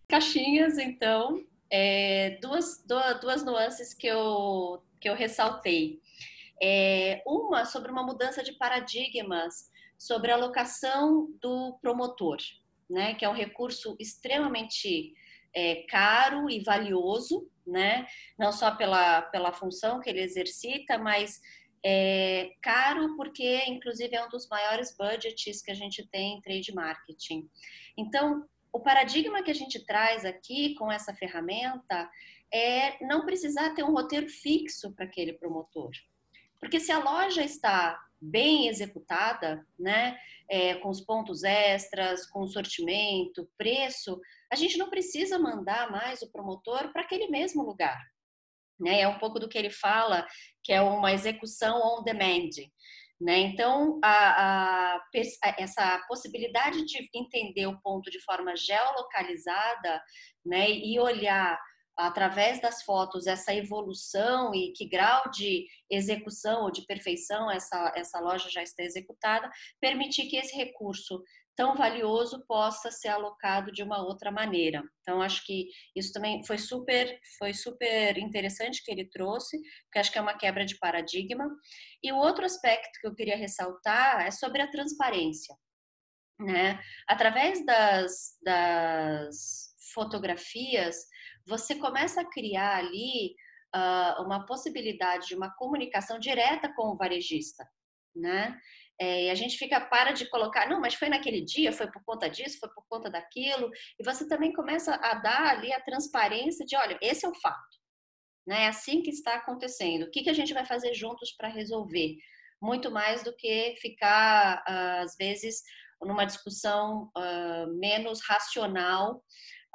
Caixinhas, 0.10 0.78
então, 0.78 1.46
é, 1.70 2.40
duas, 2.42 2.84
duas, 2.86 3.20
duas 3.22 3.46
nuances 3.46 3.94
que 3.94 4.08
eu, 4.08 4.84
que 5.00 5.10
eu 5.10 5.16
ressaltei. 5.16 6.02
É, 6.62 7.24
uma 7.26 7.66
sobre 7.66 7.92
uma 7.92 8.04
mudança 8.04 8.44
de 8.44 8.54
paradigmas 8.54 9.72
sobre 9.98 10.32
a 10.32 10.36
alocação 10.36 11.28
do 11.40 11.78
promotor, 11.82 12.38
né, 12.90 13.14
que 13.14 13.24
é 13.24 13.30
um 13.30 13.34
recurso 13.34 13.96
extremamente 14.00 15.14
é, 15.54 15.84
caro 15.90 16.50
e 16.50 16.64
valioso, 16.64 17.50
né? 17.66 18.06
Não 18.38 18.52
só 18.52 18.76
pela, 18.76 19.22
pela 19.24 19.54
função 19.54 20.00
que 20.00 20.10
ele 20.10 20.22
exercita, 20.22 20.98
mas 20.98 21.40
é 21.84 22.52
caro 22.62 23.16
porque, 23.16 23.64
inclusive, 23.66 24.16
é 24.16 24.24
um 24.24 24.30
dos 24.30 24.48
maiores 24.48 24.96
budgets 24.96 25.62
que 25.62 25.72
a 25.72 25.76
gente 25.76 26.08
tem 26.08 26.38
em 26.38 26.42
trade 26.42 26.74
marketing. 26.74 27.50
Então, 27.98 28.46
o 28.72 28.80
paradigma 28.80 29.44
que 29.44 29.52
a 29.52 29.56
gente 29.56 29.84
traz 29.86 30.24
aqui 30.24 30.76
com 30.76 30.92
essa 30.92 31.14
ferramenta 31.14 32.10
é 32.54 33.04
não 33.06 33.26
precisar 33.26 33.74
ter 33.74 33.84
um 33.84 33.94
roteiro 33.94 34.30
fixo 34.30 34.94
para 34.94 35.06
aquele 35.06 35.34
promotor. 35.34 35.92
Porque 36.60 36.80
se 36.80 36.92
a 36.92 37.00
loja 37.00 37.44
está 37.44 38.00
bem 38.22 38.68
executada, 38.68 39.66
né, 39.80 40.18
é, 40.48 40.76
com 40.76 40.90
os 40.90 41.02
pontos 41.02 41.44
extras, 41.44 42.28
com 42.28 42.48
sortimento, 42.48 43.50
preço, 43.58 44.22
a 44.52 44.56
gente 44.56 44.78
não 44.78 44.90
precisa 44.90 45.40
mandar 45.40 45.90
mais 45.90 46.22
o 46.22 46.32
promotor 46.32 46.92
para 46.92 47.02
aquele 47.02 47.28
mesmo 47.28 47.64
lugar. 47.64 48.00
Né? 48.80 49.02
É 49.02 49.08
um 49.08 49.20
pouco 49.20 49.40
do 49.40 49.48
que 49.48 49.58
ele 49.58 49.70
fala, 49.70 50.28
que 50.64 50.74
é 50.74 50.82
uma 50.82 51.14
execução 51.14 51.80
on 51.82 52.04
demand. 52.04 52.50
Né? 53.20 53.38
Então, 53.40 54.00
a, 54.04 54.96
a, 54.96 55.04
essa 55.58 56.04
possibilidade 56.08 56.84
de 56.86 57.08
entender 57.14 57.68
o 57.68 57.80
ponto 57.82 58.10
de 58.10 58.20
forma 58.24 58.56
geolocalizada 58.56 60.02
né, 60.44 60.70
e 60.70 61.00
olhar 61.00 61.60
através 61.96 62.60
das 62.60 62.82
fotos 62.84 63.28
essa 63.28 63.54
evolução 63.54 64.56
e 64.56 64.74
que 64.74 64.88
grau 64.88 65.30
de 65.30 65.68
execução 65.90 66.64
ou 66.64 66.72
de 66.72 66.86
perfeição 66.86 67.52
essa, 67.52 67.94
essa 67.96 68.20
loja 68.20 68.50
já 68.50 68.64
está 68.64 68.84
executada, 68.84 69.50
permitir 69.80 70.28
que 70.28 70.38
esse 70.38 70.56
recurso 70.56 71.22
tão 71.56 71.76
valioso 71.76 72.44
possa 72.48 72.90
ser 72.92 73.10
alocado 73.10 73.72
de 73.72 73.84
uma 73.84 74.02
outra 74.02 74.32
maneira. 74.32 74.84
Então 75.02 75.22
acho 75.22 75.46
que 75.46 75.68
isso 75.96 76.12
também 76.14 76.44
foi 76.46 76.58
super 76.58 77.20
foi 77.38 77.54
super 77.54 78.18
interessante 78.18 78.84
que 78.84 78.92
ele 78.92 79.10
trouxe, 79.10 79.60
porque 79.84 80.00
acho 80.00 80.12
que 80.12 80.18
é 80.18 80.22
uma 80.22 80.38
quebra 80.38 80.66
de 80.66 80.78
paradigma. 80.78 81.50
E 82.04 82.12
o 82.12 82.18
outro 82.18 82.46
aspecto 82.46 83.00
que 83.00 83.08
eu 83.08 83.16
queria 83.16 83.38
ressaltar 83.38 84.26
é 84.26 84.32
sobre 84.32 84.62
a 84.62 84.72
transparência, 84.72 85.56
né? 86.40 86.80
Através 87.08 87.66
das, 87.66 88.38
das 88.42 89.76
fotografias, 89.94 90.96
você 91.46 91.76
começa 91.76 92.22
a 92.22 92.30
criar 92.30 92.78
ali 92.78 93.36
uh, 93.76 94.24
uma 94.24 94.46
possibilidade 94.46 95.28
de 95.28 95.36
uma 95.36 95.54
comunicação 95.56 96.20
direta 96.20 96.74
com 96.74 96.90
o 96.90 96.98
varejista, 96.98 97.68
né? 98.16 98.58
É, 99.02 99.24
e 99.24 99.30
a 99.32 99.36
gente 99.36 99.58
fica 99.58 99.82
para 99.82 100.12
de 100.12 100.30
colocar, 100.30 100.70
não, 100.70 100.80
mas 100.80 100.94
foi 100.94 101.10
naquele 101.10 101.42
dia, 101.44 101.74
foi 101.74 101.92
por 101.92 102.04
conta 102.06 102.30
disso, 102.30 102.60
foi 102.60 102.70
por 102.70 102.86
conta 102.88 103.10
daquilo, 103.10 103.72
e 104.00 104.04
você 104.04 104.28
também 104.28 104.54
começa 104.54 104.94
a 104.94 105.16
dar 105.16 105.48
ali 105.48 105.74
a 105.74 105.82
transparência 105.82 106.64
de, 106.64 106.76
olha, 106.76 107.00
esse 107.02 107.26
é 107.26 107.30
o 107.30 107.34
fato, 107.34 107.78
né? 108.46 108.66
É 108.66 108.68
assim 108.68 109.02
que 109.02 109.10
está 109.10 109.34
acontecendo. 109.34 110.04
O 110.04 110.12
que, 110.12 110.22
que 110.22 110.30
a 110.30 110.34
gente 110.34 110.54
vai 110.54 110.68
fazer 110.68 110.94
juntos 110.94 111.32
para 111.36 111.48
resolver? 111.48 112.16
Muito 112.62 112.92
mais 112.92 113.24
do 113.24 113.36
que 113.36 113.74
ficar, 113.82 114.64
uh, 114.70 115.02
às 115.02 115.16
vezes, 115.18 115.64
numa 116.04 116.26
discussão 116.26 117.10
uh, 117.18 117.80
menos 117.80 118.20
racional, 118.24 119.16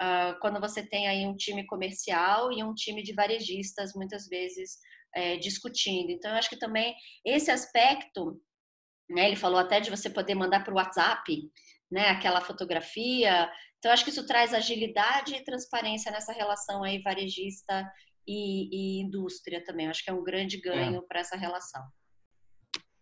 uh, 0.00 0.38
quando 0.40 0.60
você 0.60 0.88
tem 0.88 1.08
aí 1.08 1.26
um 1.26 1.34
time 1.34 1.66
comercial 1.66 2.52
e 2.52 2.62
um 2.62 2.74
time 2.74 3.02
de 3.02 3.12
varejistas, 3.12 3.92
muitas 3.92 4.28
vezes, 4.28 4.78
é, 5.16 5.36
discutindo. 5.36 6.10
Então, 6.10 6.30
eu 6.30 6.36
acho 6.36 6.48
que 6.48 6.58
também 6.58 6.94
esse 7.24 7.50
aspecto 7.50 8.40
né? 9.08 9.26
Ele 9.26 9.36
falou 9.36 9.58
até 9.58 9.80
de 9.80 9.90
você 9.90 10.10
poder 10.10 10.34
mandar 10.34 10.64
para 10.64 10.72
o 10.72 10.76
WhatsApp, 10.76 11.50
né? 11.90 12.08
Aquela 12.10 12.40
fotografia. 12.40 13.50
Então, 13.78 13.92
acho 13.92 14.04
que 14.04 14.10
isso 14.10 14.26
traz 14.26 14.52
agilidade 14.52 15.34
e 15.34 15.44
transparência 15.44 16.10
nessa 16.10 16.32
relação 16.32 16.82
aí 16.82 17.00
varejista 17.02 17.88
e, 18.26 18.98
e 18.98 19.02
indústria 19.02 19.62
também. 19.64 19.88
Acho 19.88 20.02
que 20.04 20.10
é 20.10 20.14
um 20.14 20.24
grande 20.24 20.60
ganho 20.60 20.98
é. 20.98 21.02
para 21.06 21.20
essa 21.20 21.36
relação. 21.36 21.82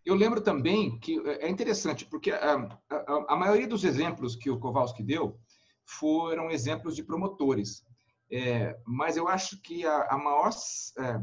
Eu 0.05 0.13
lembro 0.13 0.39
também 0.39 0.99
que 0.99 1.19
é 1.27 1.49
interessante, 1.49 2.05
porque 2.05 2.31
a, 2.31 2.53
a, 2.91 3.25
a, 3.29 3.35
maioria 3.35 3.67
dos 3.67 3.83
exemplos 3.83 4.35
que 4.35 4.51
o 4.51 4.59
Kowalski 4.59 5.01
deu 5.01 5.39
foram 5.83 6.51
exemplos 6.51 6.95
de 6.95 7.03
promotores. 7.03 7.83
É, 8.31 8.77
mas 8.85 9.17
eu 9.17 9.27
acho 9.27 9.59
que 9.61 9.85
a, 9.85 10.07
a 10.11 10.17
maior 10.17 10.51
é, 10.99 11.19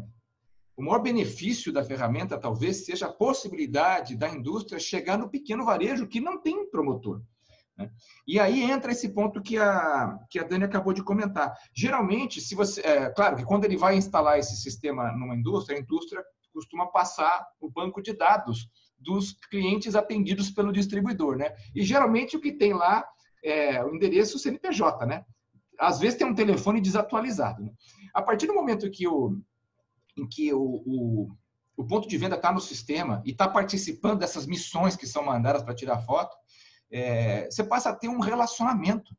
o 0.77 0.83
maior 0.83 1.01
benefício 1.01 1.73
da 1.73 1.85
ferramenta 1.85 2.39
talvez 2.39 2.85
seja 2.85 3.07
a 3.07 3.13
possibilidade 3.13 4.17
da 4.17 4.29
indústria 4.29 4.79
chegar 4.79 5.19
no 5.19 5.29
pequeno 5.29 5.65
varejo 5.65 6.09
que 6.09 6.21
não 6.21 6.41
tem 6.41 6.69
promotor. 6.71 7.23
Né? 7.77 7.91
E 8.27 8.39
aí 8.39 8.63
entra 8.63 8.93
esse 8.93 9.09
ponto 9.11 9.43
que 9.43 9.59
a, 9.59 10.19
que 10.31 10.39
a 10.39 10.45
Dani 10.45 10.65
acabou 10.65 10.93
de 10.93 11.03
comentar. 11.03 11.55
Geralmente, 11.75 12.41
se 12.41 12.55
você. 12.55 12.81
É, 12.83 13.11
claro 13.11 13.37
que 13.37 13.45
quando 13.45 13.65
ele 13.65 13.77
vai 13.77 13.97
instalar 13.97 14.39
esse 14.39 14.57
sistema 14.57 15.13
numa 15.13 15.37
indústria, 15.37 15.79
a 15.79 15.81
indústria 15.81 16.23
costuma 16.53 16.87
passar 16.87 17.47
o 17.61 17.71
banco 17.71 18.03
de 18.03 18.13
dados 18.13 18.69
dos 18.99 19.33
clientes 19.51 19.95
atendidos 19.95 20.51
pelo 20.51 20.73
distribuidor. 20.73 21.37
Né? 21.37 21.55
E 21.75 21.83
geralmente 21.83 22.37
o 22.37 22.41
que 22.41 22.53
tem 22.53 22.73
lá 22.73 23.05
é 23.43 23.83
o 23.85 23.95
endereço 23.95 24.39
CNPJ. 24.39 25.07
Né? 25.07 25.25
Às 25.79 25.99
vezes 25.99 26.19
tem 26.19 26.27
um 26.27 26.35
telefone 26.35 26.81
desatualizado. 26.81 27.63
Né? 27.63 27.73
A 28.15 28.23
partir 28.23 28.47
do 28.47 28.55
momento 28.55 28.91
que 28.91 29.09
o, 29.09 29.41
em 30.17 30.27
que 30.29 30.53
o, 30.53 30.83
o, 30.87 31.29
o 31.77 31.85
ponto 31.85 32.09
de 32.09 32.19
venda 32.19 32.37
está 32.37 32.53
no 32.53 32.61
sistema 32.61 33.23
e 33.25 33.31
está 33.31 33.49
participando 33.49 34.21
dessas 34.21 34.47
missões 34.47 34.97
que 34.97 35.07
são 35.07 35.25
mandadas 35.25 35.63
para 35.63 35.75
tirar 35.75 36.03
foto, 36.03 36.37
é, 36.91 37.47
você 37.51 37.65
passa 37.65 37.91
a 37.91 37.95
ter 37.97 38.09
um 38.09 38.21
relacionamento 38.21 39.17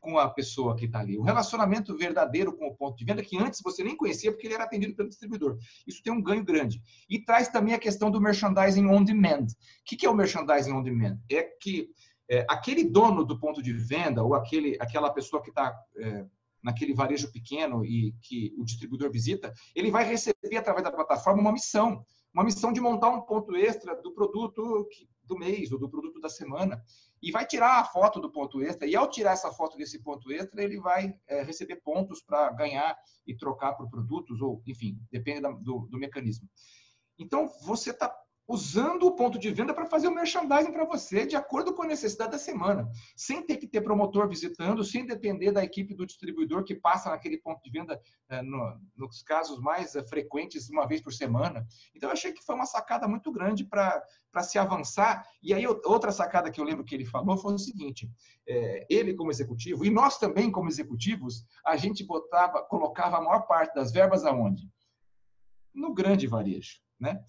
com 0.00 0.18
a 0.18 0.28
pessoa 0.28 0.74
que 0.74 0.86
está 0.86 0.98
ali, 0.98 1.16
um 1.16 1.22
relacionamento 1.22 1.96
verdadeiro 1.96 2.52
com 2.56 2.66
o 2.66 2.74
ponto 2.74 2.96
de 2.96 3.04
venda 3.04 3.22
que 3.22 3.38
antes 3.38 3.60
você 3.62 3.84
nem 3.84 3.96
conhecia 3.96 4.32
porque 4.32 4.48
ele 4.48 4.54
era 4.54 4.64
atendido 4.64 4.96
pelo 4.96 5.08
distribuidor. 5.08 5.56
Isso 5.86 6.02
tem 6.02 6.12
um 6.12 6.20
ganho 6.20 6.44
grande. 6.44 6.82
E 7.08 7.20
traz 7.20 7.48
também 7.48 7.72
a 7.72 7.78
questão 7.78 8.10
do 8.10 8.20
merchandising 8.20 8.86
on 8.86 9.04
demand. 9.04 9.46
O 9.46 9.84
que 9.84 10.04
é 10.04 10.10
o 10.10 10.14
merchandising 10.14 10.72
on 10.72 10.82
demand? 10.82 11.18
É 11.30 11.44
que 11.44 11.88
é, 12.28 12.44
aquele 12.50 12.82
dono 12.82 13.24
do 13.24 13.38
ponto 13.38 13.62
de 13.62 13.72
venda 13.72 14.24
ou 14.24 14.34
aquele, 14.34 14.76
aquela 14.80 15.08
pessoa 15.08 15.40
que 15.40 15.50
está 15.50 15.72
é, 15.96 16.26
naquele 16.62 16.94
varejo 16.94 17.32
pequeno 17.32 17.84
e 17.84 18.14
que 18.22 18.54
o 18.56 18.64
distribuidor 18.64 19.10
visita, 19.10 19.52
ele 19.74 19.90
vai 19.90 20.04
receber 20.04 20.56
através 20.56 20.84
da 20.84 20.92
plataforma 20.92 21.40
uma 21.40 21.52
missão, 21.52 22.04
uma 22.32 22.44
missão 22.44 22.72
de 22.72 22.80
montar 22.80 23.10
um 23.10 23.22
ponto 23.22 23.54
extra 23.56 24.00
do 24.00 24.12
produto 24.12 24.86
do 25.24 25.38
mês 25.38 25.72
ou 25.72 25.78
do 25.78 25.88
produto 25.88 26.20
da 26.20 26.28
semana. 26.28 26.82
E 27.22 27.30
vai 27.30 27.46
tirar 27.46 27.80
a 27.80 27.84
foto 27.84 28.20
do 28.20 28.30
ponto 28.30 28.60
extra. 28.60 28.86
E 28.86 28.96
ao 28.96 29.08
tirar 29.08 29.32
essa 29.32 29.52
foto 29.52 29.76
desse 29.76 30.02
ponto 30.02 30.30
extra 30.32 30.62
ele 30.62 30.78
vai 30.80 31.14
é, 31.26 31.42
receber 31.42 31.76
pontos 31.76 32.22
para 32.22 32.50
ganhar 32.52 32.96
e 33.26 33.36
trocar 33.36 33.74
por 33.74 33.88
produtos 33.88 34.40
ou 34.40 34.62
enfim 34.66 34.98
depende 35.10 35.40
do, 35.62 35.86
do 35.90 35.98
mecanismo. 35.98 36.48
Então 37.18 37.48
você 37.64 37.90
está 37.90 38.12
usando 38.46 39.04
o 39.04 39.14
ponto 39.14 39.38
de 39.38 39.50
venda 39.50 39.72
para 39.72 39.86
fazer 39.86 40.08
o 40.08 40.14
merchandising 40.14 40.72
para 40.72 40.84
você 40.84 41.24
de 41.24 41.36
acordo 41.36 41.72
com 41.72 41.82
a 41.82 41.86
necessidade 41.86 42.32
da 42.32 42.38
semana, 42.38 42.90
sem 43.16 43.44
ter 43.44 43.56
que 43.56 43.66
ter 43.66 43.80
promotor 43.80 44.28
visitando, 44.28 44.84
sem 44.84 45.06
depender 45.06 45.52
da 45.52 45.62
equipe 45.62 45.94
do 45.94 46.06
distribuidor 46.06 46.64
que 46.64 46.74
passa 46.74 47.10
naquele 47.10 47.38
ponto 47.38 47.62
de 47.62 47.70
venda 47.70 48.00
eh, 48.28 48.42
no, 48.42 48.80
nos 48.96 49.22
casos 49.22 49.60
mais 49.60 49.94
eh, 49.94 50.04
frequentes 50.04 50.68
uma 50.68 50.86
vez 50.86 51.00
por 51.00 51.12
semana. 51.12 51.66
Então 51.94 52.08
eu 52.08 52.12
achei 52.12 52.32
que 52.32 52.44
foi 52.44 52.54
uma 52.54 52.66
sacada 52.66 53.06
muito 53.06 53.30
grande 53.30 53.64
para 53.64 54.02
se 54.42 54.58
avançar. 54.58 55.26
E 55.42 55.54
aí 55.54 55.66
outra 55.66 56.10
sacada 56.10 56.50
que 56.50 56.60
eu 56.60 56.64
lembro 56.64 56.84
que 56.84 56.94
ele 56.94 57.04
falou 57.04 57.36
foi 57.36 57.54
o 57.54 57.58
seguinte: 57.58 58.10
é, 58.46 58.86
ele 58.90 59.14
como 59.14 59.30
executivo 59.30 59.84
e 59.84 59.90
nós 59.90 60.18
também 60.18 60.50
como 60.50 60.68
executivos, 60.68 61.44
a 61.64 61.76
gente 61.76 62.04
botava, 62.04 62.62
colocava 62.62 63.18
a 63.18 63.20
maior 63.20 63.46
parte 63.46 63.74
das 63.74 63.92
verbas 63.92 64.24
aonde? 64.24 64.68
No 65.74 65.94
grande 65.94 66.26
varejo, 66.26 66.80
né? 67.02 67.20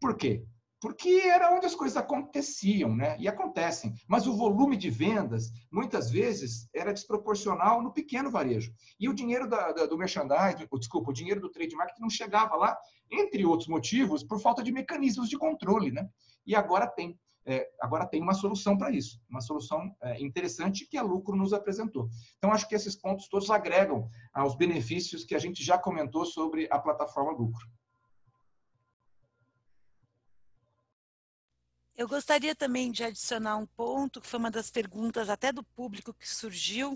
Por 0.00 0.16
quê? 0.16 0.46
porque 0.80 1.08
era 1.24 1.52
onde 1.52 1.66
as 1.66 1.74
coisas 1.74 1.96
aconteciam, 1.96 2.94
né? 2.94 3.16
E 3.18 3.26
acontecem. 3.26 3.94
Mas 4.06 4.26
o 4.26 4.36
volume 4.36 4.76
de 4.76 4.90
vendas, 4.90 5.50
muitas 5.70 6.10
vezes, 6.10 6.68
era 6.72 6.92
desproporcional 6.92 7.82
no 7.82 7.92
pequeno 7.92 8.30
varejo. 8.30 8.72
E 8.98 9.08
o 9.08 9.14
dinheiro 9.14 9.48
da, 9.48 9.72
da, 9.72 9.86
do 9.86 9.98
merchandising, 9.98 10.68
desculpa, 10.78 11.10
o 11.10 11.14
dinheiro 11.14 11.40
do 11.40 11.50
trade 11.50 11.74
market 11.74 11.98
não 11.98 12.08
chegava 12.08 12.54
lá, 12.54 12.78
entre 13.10 13.44
outros 13.44 13.68
motivos, 13.68 14.22
por 14.22 14.40
falta 14.40 14.62
de 14.62 14.70
mecanismos 14.70 15.28
de 15.28 15.36
controle, 15.36 15.90
né? 15.90 16.08
E 16.46 16.54
agora 16.54 16.86
tem. 16.86 17.18
É, 17.50 17.66
agora 17.80 18.06
tem 18.06 18.20
uma 18.20 18.34
solução 18.34 18.76
para 18.76 18.90
isso, 18.90 19.18
uma 19.26 19.40
solução 19.40 19.90
é, 20.02 20.22
interessante 20.22 20.86
que 20.86 20.98
a 20.98 21.02
Lucro 21.02 21.34
nos 21.34 21.54
apresentou. 21.54 22.10
Então, 22.36 22.52
acho 22.52 22.68
que 22.68 22.74
esses 22.74 22.94
pontos 22.94 23.26
todos 23.26 23.48
agregam 23.50 24.10
aos 24.34 24.54
benefícios 24.54 25.24
que 25.24 25.34
a 25.34 25.38
gente 25.38 25.64
já 25.64 25.78
comentou 25.78 26.26
sobre 26.26 26.68
a 26.70 26.78
plataforma 26.78 27.32
Lucro. 27.32 27.66
Eu 31.98 32.06
gostaria 32.06 32.54
também 32.54 32.92
de 32.92 33.02
adicionar 33.02 33.56
um 33.56 33.66
ponto, 33.66 34.20
que 34.20 34.28
foi 34.28 34.38
uma 34.38 34.52
das 34.52 34.70
perguntas 34.70 35.28
até 35.28 35.50
do 35.50 35.64
público 35.64 36.14
que 36.14 36.28
surgiu, 36.28 36.94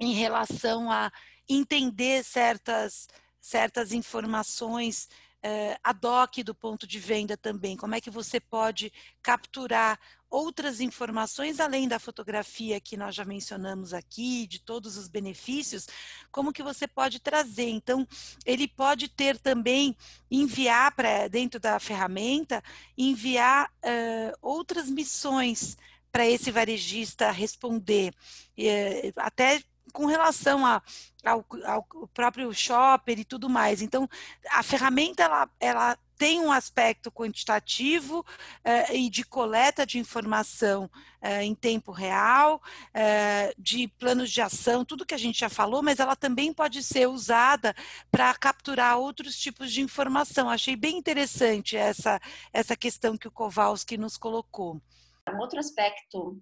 em 0.00 0.12
relação 0.12 0.90
a 0.90 1.08
entender 1.48 2.24
certas, 2.24 3.06
certas 3.40 3.92
informações 3.92 5.08
eh, 5.46 5.78
ad 5.84 6.04
hoc 6.04 6.42
do 6.42 6.52
ponto 6.52 6.88
de 6.88 6.98
venda 6.98 7.36
também? 7.36 7.76
Como 7.76 7.94
é 7.94 8.00
que 8.00 8.10
você 8.10 8.40
pode 8.40 8.92
capturar 9.22 9.96
outras 10.28 10.80
informações 10.80 11.60
além 11.60 11.86
da 11.86 12.00
fotografia 12.00 12.80
que 12.80 12.96
nós 12.96 13.14
já 13.14 13.24
mencionamos 13.24 13.94
aqui, 13.94 14.44
de 14.48 14.58
todos 14.58 14.96
os 14.96 15.06
benefícios? 15.06 15.86
Como 16.32 16.52
que 16.52 16.64
você 16.64 16.88
pode 16.88 17.20
trazer? 17.20 17.68
Então, 17.68 18.04
ele 18.44 18.66
pode 18.66 19.06
ter 19.08 19.38
também 19.38 19.96
enviar 20.28 20.90
para 20.96 21.28
dentro 21.28 21.60
da 21.60 21.78
ferramenta 21.78 22.60
enviar 22.98 23.68
uh, 23.68 24.36
outras 24.42 24.90
missões 24.90 25.76
para 26.10 26.26
esse 26.26 26.50
varejista 26.50 27.30
responder, 27.30 28.12
uh, 28.58 29.12
até 29.18 29.62
com 29.96 30.04
relação 30.04 30.66
a, 30.66 30.82
ao, 31.24 31.42
ao, 31.64 31.82
próprio 32.12 32.52
shopper 32.52 33.18
e 33.18 33.24
tudo 33.24 33.48
mais. 33.48 33.80
Então, 33.80 34.06
a 34.50 34.62
ferramenta 34.62 35.22
ela, 35.22 35.48
ela 35.58 35.98
tem 36.18 36.38
um 36.38 36.52
aspecto 36.52 37.10
quantitativo 37.10 38.22
eh, 38.62 38.94
e 38.94 39.08
de 39.08 39.24
coleta 39.24 39.86
de 39.86 39.98
informação 39.98 40.90
eh, 41.22 41.44
em 41.44 41.54
tempo 41.54 41.92
real, 41.92 42.60
eh, 42.92 43.54
de 43.56 43.88
planos 43.88 44.30
de 44.30 44.42
ação, 44.42 44.84
tudo 44.84 45.06
que 45.06 45.14
a 45.14 45.18
gente 45.18 45.40
já 45.40 45.48
falou, 45.48 45.82
mas 45.82 45.98
ela 45.98 46.14
também 46.14 46.52
pode 46.52 46.82
ser 46.82 47.08
usada 47.08 47.74
para 48.10 48.34
capturar 48.34 48.98
outros 48.98 49.38
tipos 49.38 49.72
de 49.72 49.80
informação. 49.80 50.50
Achei 50.50 50.76
bem 50.76 50.98
interessante 50.98 51.74
essa, 51.74 52.20
essa 52.52 52.76
questão 52.76 53.16
que 53.16 53.28
o 53.28 53.32
Kowalski 53.32 53.96
nos 53.96 54.18
colocou. 54.18 54.78
Um 55.26 55.38
outro 55.38 55.58
aspecto 55.58 56.38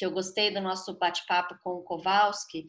que 0.00 0.06
eu 0.06 0.10
gostei 0.10 0.50
do 0.50 0.62
nosso 0.62 0.96
bate-papo 0.98 1.54
com 1.62 1.72
o 1.72 1.82
Kowalski 1.82 2.66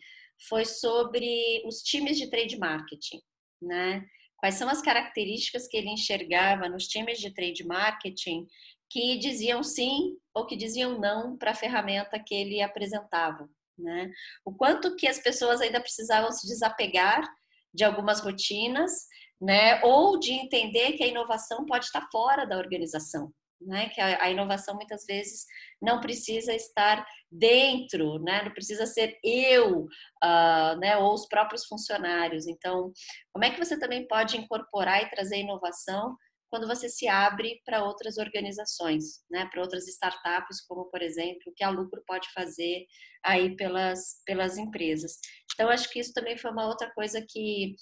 foi 0.50 0.66
sobre 0.66 1.64
os 1.66 1.78
times 1.82 2.18
de 2.18 2.30
trade 2.30 2.58
marketing, 2.60 3.22
né? 3.62 4.06
Quais 4.36 4.56
são 4.56 4.68
as 4.68 4.82
características 4.82 5.66
que 5.66 5.78
ele 5.78 5.90
enxergava 5.90 6.68
nos 6.68 6.88
times 6.88 7.20
de 7.20 7.34
trade 7.34 7.66
marketing 7.66 8.46
que 8.90 9.18
diziam 9.18 9.64
sim 9.64 10.18
ou 10.34 10.46
que 10.46 10.58
diziam 10.58 11.00
não 11.00 11.38
para 11.38 11.52
a 11.52 11.56
ferramenta 11.56 12.20
que 12.20 12.36
ele 12.36 12.62
apresentava, 12.62 13.50
né? 13.80 14.12
O 14.44 14.54
quanto 14.54 14.98
que 14.98 15.08
as 15.08 15.20
pessoas 15.20 15.62
ainda 15.62 15.80
precisavam 15.80 16.34
se 16.34 16.46
desapegar 16.46 17.26
de 17.74 17.86
algumas 17.86 18.20
rotinas, 18.20 18.92
né? 19.40 19.82
Ou 19.86 20.20
de 20.20 20.34
entender 20.34 20.98
que 20.98 21.04
a 21.06 21.08
inovação 21.08 21.66
pode 21.66 21.86
estar 21.86 22.06
fora 22.12 22.44
da 22.44 22.58
organização, 22.58 23.32
né? 23.66 23.90
Que 23.90 24.02
a, 24.02 24.24
a, 24.24 24.30
inovação 24.30 24.76
muitas 24.76 25.06
vezes 25.06 25.46
não 25.82 26.00
precisa 26.00 26.54
estar 26.54 27.06
dentro, 27.32 28.20
né? 28.20 28.44
Não 28.44 28.52
precisa 28.54 28.86
ser 28.86 29.18
eu, 29.24 29.84
uh, 30.24 30.80
né? 30.80 30.98
Ou 30.98 31.14
os 31.14 31.28
próprios 31.28 31.66
funcionários. 31.66 32.48
Então, 32.48 32.92
como 33.34 33.46
é 33.46 33.52
que 33.52 33.64
você 33.64 33.80
também 33.80 34.08
pode 34.08 34.38
incorporar 34.38 35.04
e 35.04 35.10
trazer 35.10 35.38
inovação 35.38 36.16
quando 36.50 36.68
você 36.68 36.90
se 36.90 37.08
abre 37.08 37.62
para 37.66 37.84
outras 37.84 38.18
organizações, 38.18 39.24
né? 39.32 39.48
Para 39.52 39.62
outras 39.62 39.88
startups, 39.88 40.62
como 40.68 40.86
por 40.92 41.02
exemplo, 41.02 41.42
o 41.48 41.54
que 41.54 41.64
a 41.64 41.70
Lucro 41.70 42.04
pode 42.06 42.28
fazer 42.34 42.86
aí 43.24 43.56
pelas 43.56 44.22
pelas 44.26 44.58
empresas. 44.58 45.14
Então, 45.54 45.70
acho 45.70 45.90
que 45.90 46.00
isso 46.00 46.14
também 46.14 46.38
foi 46.38 46.52
uma 46.52 46.68
outra 46.68 46.92
coisa 46.94 47.26
que 47.28 47.76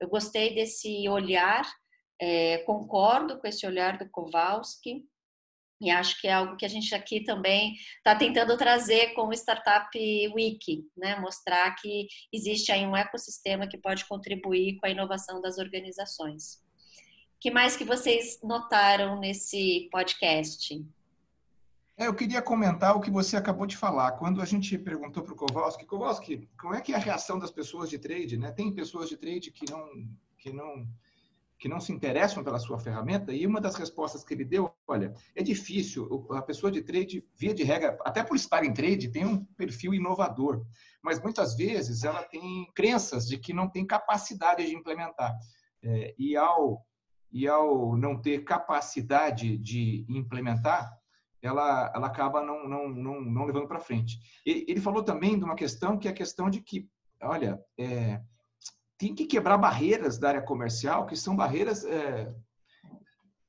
eu 0.00 0.08
gostei 0.08 0.54
desse 0.54 1.08
olhar. 1.08 1.64
É, 2.20 2.58
concordo 2.58 3.38
com 3.38 3.46
esse 3.46 3.66
olhar 3.66 3.98
do 3.98 4.08
Kowalski, 4.10 5.04
e 5.80 5.90
acho 5.90 6.20
que 6.20 6.26
é 6.26 6.32
algo 6.32 6.56
que 6.56 6.64
a 6.64 6.68
gente 6.68 6.94
aqui 6.94 7.22
também 7.22 7.74
está 7.98 8.14
tentando 8.14 8.56
trazer 8.56 9.12
com 9.14 9.28
o 9.28 9.32
Startup 9.32 9.90
Wiki, 10.34 10.88
né? 10.96 11.18
mostrar 11.20 11.74
que 11.76 12.06
existe 12.32 12.72
aí 12.72 12.86
um 12.86 12.96
ecossistema 12.96 13.66
que 13.66 13.76
pode 13.76 14.06
contribuir 14.06 14.76
com 14.76 14.86
a 14.86 14.90
inovação 14.90 15.40
das 15.40 15.58
organizações. 15.58 16.64
O 17.36 17.38
que 17.40 17.50
mais 17.50 17.76
que 17.76 17.84
vocês 17.84 18.40
notaram 18.42 19.20
nesse 19.20 19.88
podcast? 19.92 20.82
É, 21.98 22.06
eu 22.06 22.14
queria 22.14 22.42
comentar 22.42 22.96
o 22.96 23.00
que 23.00 23.10
você 23.10 23.36
acabou 23.36 23.66
de 23.66 23.76
falar. 23.76 24.12
Quando 24.12 24.40
a 24.40 24.44
gente 24.44 24.76
perguntou 24.78 25.22
para 25.22 25.32
o 25.32 25.36
Kowalski, 25.36 25.86
Kowalski, 25.86 26.48
como 26.58 26.74
é 26.74 26.80
que 26.80 26.92
é 26.92 26.96
a 26.96 27.00
reação 27.00 27.38
das 27.38 27.50
pessoas 27.50 27.88
de 27.88 27.98
trade? 27.98 28.36
Né? 28.36 28.50
Tem 28.52 28.72
pessoas 28.72 29.08
de 29.08 29.16
trade 29.16 29.50
que 29.50 29.70
não, 29.70 29.88
que 30.38 30.52
não 30.52 30.86
que 31.58 31.68
não 31.68 31.80
se 31.80 31.92
interessam 31.92 32.44
pela 32.44 32.58
sua 32.58 32.78
ferramenta, 32.78 33.32
e 33.32 33.46
uma 33.46 33.60
das 33.60 33.76
respostas 33.76 34.22
que 34.22 34.34
ele 34.34 34.44
deu, 34.44 34.70
olha, 34.86 35.14
é 35.34 35.42
difícil, 35.42 36.26
a 36.30 36.42
pessoa 36.42 36.70
de 36.70 36.82
trade, 36.82 37.24
via 37.34 37.54
de 37.54 37.62
regra, 37.62 37.96
até 38.04 38.22
por 38.22 38.36
estar 38.36 38.64
em 38.64 38.72
trade, 38.72 39.08
tem 39.08 39.24
um 39.24 39.44
perfil 39.56 39.94
inovador, 39.94 40.64
mas 41.02 41.20
muitas 41.20 41.56
vezes 41.56 42.04
ela 42.04 42.22
tem 42.22 42.70
crenças 42.74 43.26
de 43.26 43.38
que 43.38 43.54
não 43.54 43.68
tem 43.68 43.86
capacidade 43.86 44.66
de 44.66 44.74
implementar. 44.74 45.34
É, 45.82 46.14
e, 46.18 46.36
ao, 46.36 46.84
e 47.32 47.48
ao 47.48 47.96
não 47.96 48.20
ter 48.20 48.44
capacidade 48.44 49.56
de 49.56 50.04
implementar, 50.08 50.92
ela, 51.40 51.92
ela 51.94 52.06
acaba 52.08 52.42
não, 52.42 52.68
não, 52.68 52.88
não, 52.88 53.20
não 53.20 53.44
levando 53.44 53.68
para 53.68 53.80
frente. 53.80 54.18
Ele, 54.44 54.64
ele 54.68 54.80
falou 54.80 55.02
também 55.02 55.38
de 55.38 55.44
uma 55.44 55.54
questão 55.54 55.98
que 55.98 56.08
é 56.08 56.10
a 56.10 56.14
questão 56.14 56.50
de 56.50 56.60
que, 56.60 56.88
olha, 57.22 57.58
é, 57.78 58.20
tem 58.98 59.14
que 59.14 59.26
quebrar 59.26 59.58
barreiras 59.58 60.18
da 60.18 60.28
área 60.28 60.42
comercial, 60.42 61.06
que 61.06 61.16
são 61.16 61.36
barreiras, 61.36 61.84
é, 61.84 62.32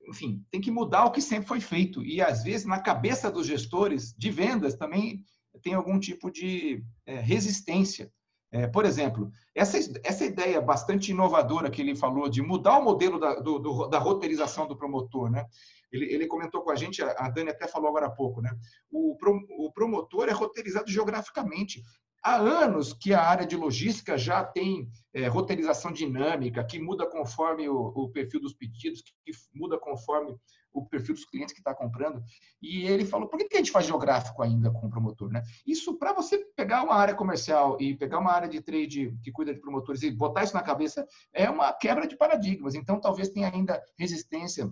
enfim, 0.10 0.44
tem 0.52 0.60
que 0.62 0.72
mudar 0.72 1.06
o 1.06 1.12
que 1.12 1.22
sempre 1.22 1.48
foi 1.48 1.60
feito. 1.60 2.04
E, 2.04 2.22
às 2.22 2.44
vezes, 2.44 2.66
na 2.66 2.80
cabeça 2.80 3.32
dos 3.32 3.48
gestores 3.48 4.14
de 4.18 4.30
vendas 4.30 4.76
também 4.76 5.24
tem 5.62 5.74
algum 5.74 6.00
tipo 6.00 6.32
de 6.32 6.84
é, 7.06 7.20
resistência. 7.20 8.12
É, 8.52 8.66
por 8.66 8.86
exemplo, 8.86 9.30
essa, 9.54 9.78
essa 10.04 10.24
ideia 10.24 10.62
bastante 10.62 11.12
inovadora 11.12 11.70
que 11.70 11.82
ele 11.82 11.96
falou 11.96 12.30
de 12.30 12.42
mudar 12.42 12.80
o 12.80 12.84
modelo 12.84 13.20
da, 13.20 13.36
do, 13.36 13.60
do, 13.60 13.88
da 13.88 14.00
roteirização 14.00 14.68
do 14.68 14.78
promotor, 14.78 15.30
né? 15.30 15.46
Ele, 15.92 16.14
ele, 16.14 16.28
comentou 16.28 16.62
com 16.62 16.72
a 16.72 16.76
gente, 16.76 17.02
a 17.02 17.30
Dani 17.30 17.50
até 17.50 17.68
falou 17.68 17.90
agora 17.90 18.08
há 18.08 18.12
pouco, 18.12 18.42
né? 18.42 18.52
O, 18.92 19.18
o 19.66 19.72
promotor 19.72 20.28
é 20.28 20.32
roteirizado 20.32 20.90
geograficamente 20.90 21.82
há 22.24 22.36
anos 22.36 22.94
que 22.94 23.14
a 23.14 23.22
área 23.22 23.46
de 23.46 23.56
logística 23.56 24.18
já 24.18 24.44
tem 24.44 24.90
é, 25.14 25.28
roteirização 25.28 25.92
dinâmica, 25.92 26.64
que 26.64 26.80
muda 26.80 27.10
conforme 27.10 27.68
o, 27.68 27.76
o 27.76 28.10
perfil 28.10 28.40
dos 28.42 28.54
pedidos, 28.54 29.02
que, 29.02 29.12
que, 29.26 29.38
muda 29.56 29.80
conforme 29.80 30.36
o 30.74 30.86
perfil 30.86 31.16
dos 31.16 31.26
clientes 31.26 31.54
que 31.54 31.60
está 31.60 31.74
comprando. 31.74 32.22
E 32.62 32.86
ele 32.86 33.06
falou, 33.06 33.28
por 33.28 33.38
que, 33.38 33.46
que 33.46 33.56
a 33.56 33.60
gente 33.60 33.72
faz 33.72 33.86
geográfico 33.86 34.44
ainda 34.44 34.70
com 34.72 34.88
o 34.88 34.90
promotor? 34.90 35.32
Né? 35.32 35.42
Isso, 35.66 35.98
para 35.98 36.14
você 36.14 36.38
pegar 36.56 36.84
uma 36.84 36.94
área 36.94 37.16
comercial 37.16 37.78
e 37.80 37.96
pegar 37.96 38.20
uma 38.20 38.32
área 38.32 38.48
de 38.48 38.62
trade 38.62 39.18
que 39.24 39.32
cuida 39.32 39.54
de 39.54 39.60
promotores 39.60 40.04
e 40.04 40.12
botar 40.12 40.44
isso 40.44 40.54
na 40.54 40.62
cabeça, 40.62 41.08
é 41.34 41.50
uma 41.50 41.74
quebra 41.74 42.08
de 42.08 42.16
paradigmas. 42.16 42.76
Então, 42.76 43.00
talvez 43.00 43.30
tenha 43.30 43.50
ainda 43.52 43.82
resistência 43.98 44.72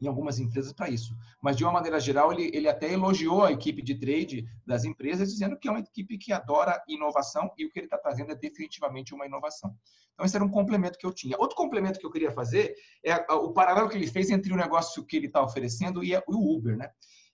em 0.00 0.06
algumas 0.06 0.38
empresas 0.38 0.72
para 0.72 0.88
isso. 0.88 1.14
Mas, 1.42 1.56
de 1.56 1.64
uma 1.64 1.72
maneira 1.72 2.00
geral, 2.00 2.32
ele, 2.32 2.50
ele 2.54 2.68
até 2.68 2.92
elogiou 2.92 3.44
a 3.44 3.52
equipe 3.52 3.82
de 3.82 3.94
trade 3.94 4.46
das 4.66 4.84
empresas, 4.84 5.30
dizendo 5.30 5.58
que 5.58 5.68
é 5.68 5.70
uma 5.70 5.80
equipe 5.80 6.16
que 6.16 6.32
adora 6.32 6.82
inovação 6.88 7.50
e 7.58 7.66
o 7.66 7.70
que 7.70 7.78
ele 7.78 7.86
está 7.86 7.98
trazendo 7.98 8.32
é 8.32 8.34
definitivamente 8.34 9.14
uma 9.14 9.26
inovação. 9.26 9.74
Então, 10.14 10.26
esse 10.26 10.36
era 10.36 10.44
um 10.44 10.50
complemento 10.50 10.98
que 10.98 11.06
eu 11.06 11.12
tinha. 11.12 11.36
Outro 11.38 11.56
complemento 11.56 11.98
que 11.98 12.06
eu 12.06 12.10
queria 12.10 12.30
fazer 12.30 12.74
é 13.04 13.14
o 13.32 13.52
paralelo 13.52 13.88
que 13.88 13.96
ele 13.96 14.06
fez 14.06 14.30
entre 14.30 14.52
o 14.52 14.56
negócio 14.56 15.04
que 15.04 15.16
ele 15.16 15.26
está 15.26 15.42
oferecendo 15.42 16.04
e 16.04 16.14
o 16.26 16.56
Uber. 16.56 16.76
Né? 16.76 16.90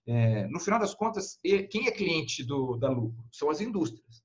É, 0.06 0.46
no 0.46 0.60
final 0.60 0.78
das 0.78 0.94
contas, 0.94 1.38
quem 1.70 1.88
é 1.88 1.90
cliente 1.90 2.44
do, 2.44 2.76
da 2.76 2.88
lucro? 2.88 3.24
São 3.32 3.50
as 3.50 3.60
indústrias. 3.60 4.24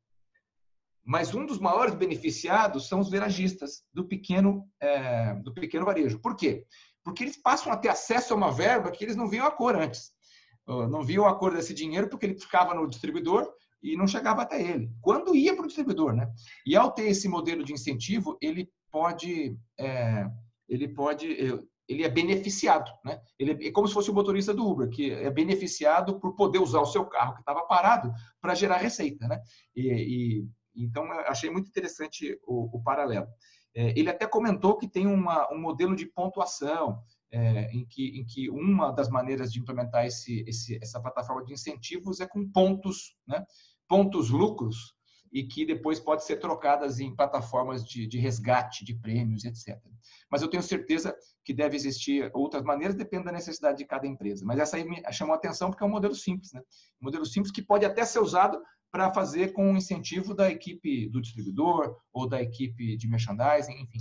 Mas 1.03 1.33
um 1.33 1.45
dos 1.45 1.59
maiores 1.59 1.95
beneficiados 1.95 2.87
são 2.87 2.99
os 2.99 3.09
verajistas 3.09 3.83
do 3.91 4.07
pequeno, 4.07 4.69
é, 4.79 5.33
do 5.35 5.51
pequeno 5.51 5.85
varejo. 5.85 6.19
Por 6.19 6.35
quê? 6.35 6.65
Porque 7.03 7.23
eles 7.23 7.37
passam 7.37 7.71
a 7.71 7.77
ter 7.77 7.89
acesso 7.89 8.33
a 8.33 8.37
uma 8.37 8.51
verba 8.51 8.91
que 8.91 9.03
eles 9.03 9.15
não 9.15 9.27
viam 9.27 9.45
a 9.45 9.51
cor 9.51 9.75
antes. 9.75 10.11
Não 10.67 11.03
viam 11.03 11.25
a 11.25 11.35
cor 11.35 11.53
desse 11.53 11.73
dinheiro 11.73 12.07
porque 12.07 12.25
ele 12.25 12.39
ficava 12.39 12.73
no 12.73 12.87
distribuidor 12.87 13.51
e 13.81 13.97
não 13.97 14.07
chegava 14.07 14.43
até 14.43 14.61
ele. 14.61 14.91
Quando 15.01 15.35
ia 15.35 15.55
para 15.55 15.63
o 15.63 15.67
distribuidor, 15.67 16.13
né? 16.13 16.31
E 16.65 16.75
ao 16.75 16.91
ter 16.91 17.07
esse 17.07 17.27
modelo 17.27 17.63
de 17.63 17.73
incentivo, 17.73 18.37
ele 18.41 18.69
pode, 18.91 19.57
é, 19.79 20.27
ele 20.69 20.87
pode, 20.87 21.27
ele 21.87 22.03
é 22.03 22.09
beneficiado, 22.09 22.91
né? 23.03 23.19
Ele 23.39 23.67
é 23.67 23.71
como 23.71 23.87
se 23.87 23.93
fosse 23.93 24.11
o 24.11 24.13
motorista 24.13 24.53
do 24.53 24.67
Uber, 24.67 24.89
que 24.89 25.11
é 25.11 25.29
beneficiado 25.31 26.19
por 26.19 26.35
poder 26.35 26.59
usar 26.59 26.81
o 26.81 26.85
seu 26.85 27.05
carro 27.05 27.33
que 27.33 27.41
estava 27.41 27.63
parado 27.63 28.13
para 28.39 28.55
gerar 28.55 28.77
receita, 28.77 29.27
né? 29.27 29.41
E, 29.75 30.45
e 30.75 30.85
então 30.85 31.03
achei 31.27 31.49
muito 31.49 31.67
interessante 31.67 32.39
o, 32.45 32.77
o 32.77 32.83
paralelo. 32.83 33.27
É, 33.73 33.97
ele 33.97 34.09
até 34.09 34.27
comentou 34.27 34.77
que 34.77 34.87
tem 34.87 35.07
uma, 35.07 35.51
um 35.51 35.59
modelo 35.59 35.95
de 35.95 36.05
pontuação 36.05 37.01
é, 37.31 37.71
em, 37.71 37.85
que, 37.85 38.19
em 38.19 38.25
que 38.25 38.49
uma 38.49 38.91
das 38.91 39.09
maneiras 39.09 39.51
de 39.51 39.59
implementar 39.59 40.05
esse, 40.05 40.43
esse, 40.47 40.77
essa 40.81 40.99
plataforma 40.99 41.43
de 41.45 41.53
incentivos 41.53 42.19
é 42.19 42.27
com 42.27 42.49
pontos, 42.49 43.15
né? 43.25 43.45
pontos 43.87 44.29
lucros, 44.29 44.93
e 45.31 45.43
que 45.43 45.65
depois 45.65 45.99
pode 45.99 46.25
ser 46.25 46.37
trocadas 46.37 46.99
em 46.99 47.15
plataformas 47.15 47.85
de, 47.85 48.05
de 48.05 48.19
resgate 48.19 48.83
de 48.83 48.93
prêmios, 48.93 49.45
etc. 49.45 49.79
Mas 50.29 50.41
eu 50.41 50.49
tenho 50.49 50.61
certeza 50.61 51.15
que 51.43 51.53
deve 51.53 51.75
existir 51.75 52.29
outras 52.33 52.63
maneiras, 52.63 52.95
depende 52.95 53.25
da 53.25 53.31
necessidade 53.31 53.77
de 53.77 53.85
cada 53.85 54.05
empresa. 54.05 54.45
Mas 54.45 54.59
essa 54.59 54.77
aí 54.77 54.83
me 54.83 55.01
chamou 55.11 55.33
a 55.33 55.37
atenção 55.37 55.69
porque 55.69 55.83
é 55.83 55.87
um 55.87 55.91
modelo 55.91 56.15
simples, 56.15 56.51
né? 56.51 56.61
Um 57.01 57.05
modelo 57.05 57.25
simples 57.25 57.51
que 57.51 57.61
pode 57.61 57.85
até 57.85 58.03
ser 58.03 58.19
usado 58.19 58.61
para 58.91 59.13
fazer 59.13 59.53
com 59.53 59.71
o 59.71 59.77
incentivo 59.77 60.33
da 60.33 60.51
equipe 60.51 61.09
do 61.09 61.21
distribuidor 61.21 61.95
ou 62.11 62.27
da 62.27 62.41
equipe 62.41 62.97
de 62.97 63.07
merchandising, 63.07 63.73
enfim. 63.81 63.99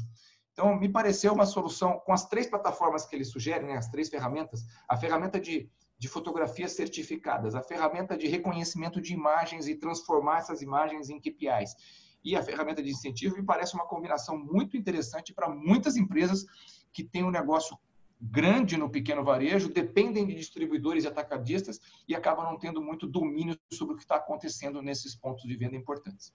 Então, 0.53 0.79
me 0.79 0.89
pareceu 0.89 1.33
uma 1.33 1.47
solução 1.47 2.01
com 2.05 2.13
as 2.13 2.29
três 2.29 2.49
plataformas 2.49 3.07
que 3.07 3.15
ele 3.15 3.25
sugere, 3.25 3.65
né, 3.65 3.77
as 3.77 3.89
três 3.89 4.09
ferramentas, 4.09 4.63
a 4.89 4.97
ferramenta 4.97 5.41
de, 5.41 5.71
de 6.01 6.09
fotografias 6.09 6.73
certificadas, 6.73 7.55
a 7.55 7.63
ferramenta 7.63 8.17
de 8.17 8.27
reconhecimento 8.27 9.03
de 9.03 9.13
imagens 9.13 9.69
e 9.69 9.75
transformar 9.75 10.39
essas 10.39 10.63
imagens 10.63 11.11
em 11.11 11.21
KPIs 11.21 11.77
e 12.25 12.35
a 12.35 12.43
ferramenta 12.43 12.83
de 12.83 12.89
incentivo, 12.89 13.37
me 13.37 13.45
parece 13.45 13.75
uma 13.75 13.87
combinação 13.87 14.39
muito 14.39 14.79
interessante 14.79 15.35
para 15.35 15.51
muitas 15.51 15.99
empresas 15.99 16.47
que 16.91 17.05
têm 17.05 17.23
um 17.23 17.31
negócio 17.31 17.79
grande 18.19 18.79
no 18.79 18.89
pequeno 18.89 19.23
varejo, 19.23 19.69
dependem 19.69 20.27
de 20.27 20.35
distribuidores 20.35 21.05
e 21.05 21.07
atacadistas 21.07 21.79
e 22.09 22.15
acabam 22.15 22.47
não 22.47 22.59
tendo 22.59 22.81
muito 22.81 23.07
domínio 23.07 23.59
sobre 23.71 23.93
o 23.93 23.97
que 23.97 24.03
está 24.03 24.17
acontecendo 24.17 24.81
nesses 24.81 25.15
pontos 25.15 25.43
de 25.43 25.55
venda 25.55 25.77
importantes. 25.77 26.33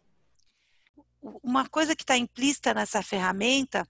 Uma 1.42 1.68
coisa 1.68 1.96
que 1.96 2.04
está 2.04 2.16
implícita 2.16 2.72
nessa 2.72 3.02
ferramenta 3.02 3.88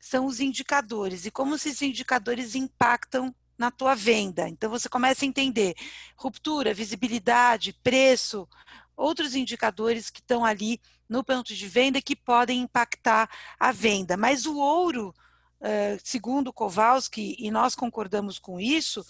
são 0.00 0.24
os 0.24 0.40
indicadores 0.40 1.26
e 1.26 1.30
como 1.30 1.54
esses 1.54 1.82
indicadores 1.82 2.54
impactam 2.54 3.34
na 3.58 3.70
tua 3.70 3.94
venda. 3.94 4.48
Então 4.48 4.70
você 4.70 4.88
começa 4.88 5.24
a 5.24 5.28
entender 5.28 5.74
ruptura, 6.16 6.72
visibilidade, 6.72 7.74
preço, 7.82 8.48
outros 8.96 9.34
indicadores 9.34 10.08
que 10.08 10.20
estão 10.20 10.44
ali 10.44 10.80
no 11.08 11.24
ponto 11.24 11.54
de 11.54 11.66
venda 11.66 12.00
que 12.00 12.14
podem 12.14 12.60
impactar 12.60 13.28
a 13.58 13.72
venda. 13.72 14.16
Mas 14.16 14.46
o 14.46 14.56
ouro 14.56 15.14
eh, 15.60 15.98
segundo 16.04 16.52
Kowalski, 16.52 17.34
e 17.38 17.50
nós 17.50 17.74
concordamos 17.74 18.38
com 18.38 18.60
isso, 18.60 19.04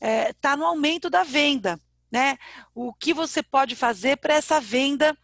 está 0.00 0.52
eh, 0.52 0.56
no 0.56 0.64
aumento 0.64 1.08
da 1.08 1.22
venda. 1.22 1.80
Né? 2.10 2.38
O 2.74 2.92
que 2.92 3.14
você 3.14 3.42
pode 3.42 3.74
fazer 3.74 4.18
para 4.18 4.34
essa 4.34 4.60
venda 4.60 5.16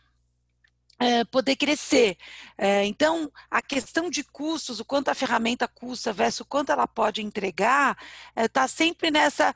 é, 1.01 1.25
poder 1.25 1.57
crescer. 1.57 2.19
É, 2.59 2.85
então, 2.85 3.33
a 3.51 3.63
questão 3.63 4.11
de 4.11 4.23
custos, 4.23 4.81
o 4.81 4.85
quanto 4.85 5.09
a 5.09 5.15
ferramenta 5.15 5.67
custa 5.67 6.13
versus 6.13 6.41
o 6.41 6.45
quanto 6.45 6.71
ela 6.71 6.87
pode 6.87 7.23
entregar, 7.23 7.97
está 8.37 8.65
é, 8.65 8.69
sempre 8.69 9.11
nessa, 9.11 9.55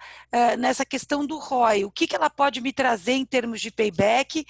nessa 0.58 0.86
questão 0.86 1.26
do 1.26 1.38
ROI. 1.38 1.84
O 1.84 1.90
que, 1.90 2.06
que 2.06 2.16
ela 2.16 2.30
pode 2.30 2.62
me 2.62 2.72
trazer 2.72 3.12
em 3.12 3.26
termos 3.26 3.60
de 3.60 3.70
payback 3.70 4.46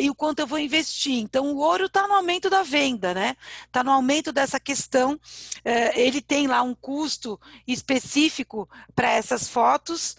e 0.00 0.10
o 0.10 0.14
quanto 0.14 0.40
eu 0.40 0.46
vou 0.46 0.58
investir. 0.58 1.14
Então, 1.14 1.46
o 1.52 1.56
ouro 1.56 1.86
está 1.86 2.06
no 2.06 2.14
aumento 2.14 2.50
da 2.50 2.62
venda, 2.62 3.14
né? 3.14 3.34
Está 3.64 3.82
no 3.82 3.90
aumento 3.90 4.30
dessa 4.32 4.60
questão. 4.60 5.18
ele 5.94 6.20
tem 6.20 6.46
lá 6.46 6.62
um 6.62 6.74
custo 6.74 7.40
específico 7.66 8.68
para 8.94 9.10
essas 9.10 9.48
fotos, 9.48 10.16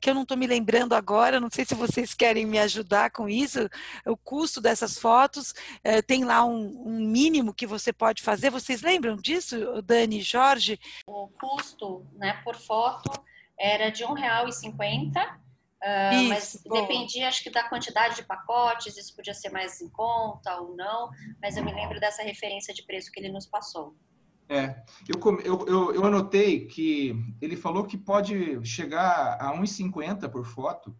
que 0.00 0.10
eu 0.10 0.14
não 0.14 0.22
estou 0.22 0.36
me 0.36 0.46
lembrando 0.46 0.94
agora, 0.94 1.40
não 1.40 1.50
sei 1.50 1.64
se 1.64 1.74
vocês 1.74 2.14
querem 2.14 2.46
me 2.46 2.58
ajudar 2.58 3.10
com 3.10 3.28
isso, 3.28 3.68
o 4.06 4.16
custo 4.16 4.60
dessas 4.60 4.98
fotos 4.98 5.54
eh, 5.84 6.02
tem 6.02 6.24
lá 6.24 6.44
um, 6.44 6.82
um, 6.86 6.98
mínimo 7.06 7.54
que 7.54 7.66
você 7.66 7.92
pode 7.92 8.22
fazer. 8.22 8.50
Vocês 8.50 8.82
lembram 8.82 9.16
disso, 9.16 9.82
Dani, 9.82 10.20
Jorge? 10.20 10.78
O 11.06 11.28
custo 11.28 12.06
né, 12.16 12.40
por 12.44 12.56
foto 12.56 13.10
era 13.58 13.90
de 13.90 14.04
R$ 14.04 14.12
1,50. 14.12 15.38
Uh, 15.78 16.28
mas 16.28 16.60
bom. 16.66 16.80
dependia, 16.80 17.28
acho 17.28 17.42
que, 17.42 17.50
da 17.50 17.68
quantidade 17.68 18.16
de 18.16 18.24
pacotes, 18.24 18.96
isso 18.96 19.14
podia 19.14 19.32
ser 19.32 19.50
mais 19.50 19.80
em 19.80 19.88
conta 19.88 20.60
ou 20.60 20.74
não, 20.74 21.08
mas 21.40 21.56
eu 21.56 21.64
me 21.64 21.72
lembro 21.72 22.00
dessa 22.00 22.20
referência 22.20 22.74
de 22.74 22.82
preço 22.82 23.12
que 23.12 23.20
ele 23.20 23.28
nos 23.28 23.46
passou. 23.46 23.94
É, 24.48 24.82
eu, 25.06 25.66
eu, 25.66 25.94
eu 25.94 26.04
anotei 26.04 26.66
que 26.66 27.14
ele 27.40 27.54
falou 27.54 27.84
que 27.84 27.98
pode 27.98 28.64
chegar 28.64 29.36
a 29.38 29.52
1,50 29.54 30.28
por 30.30 30.46
foto, 30.46 30.96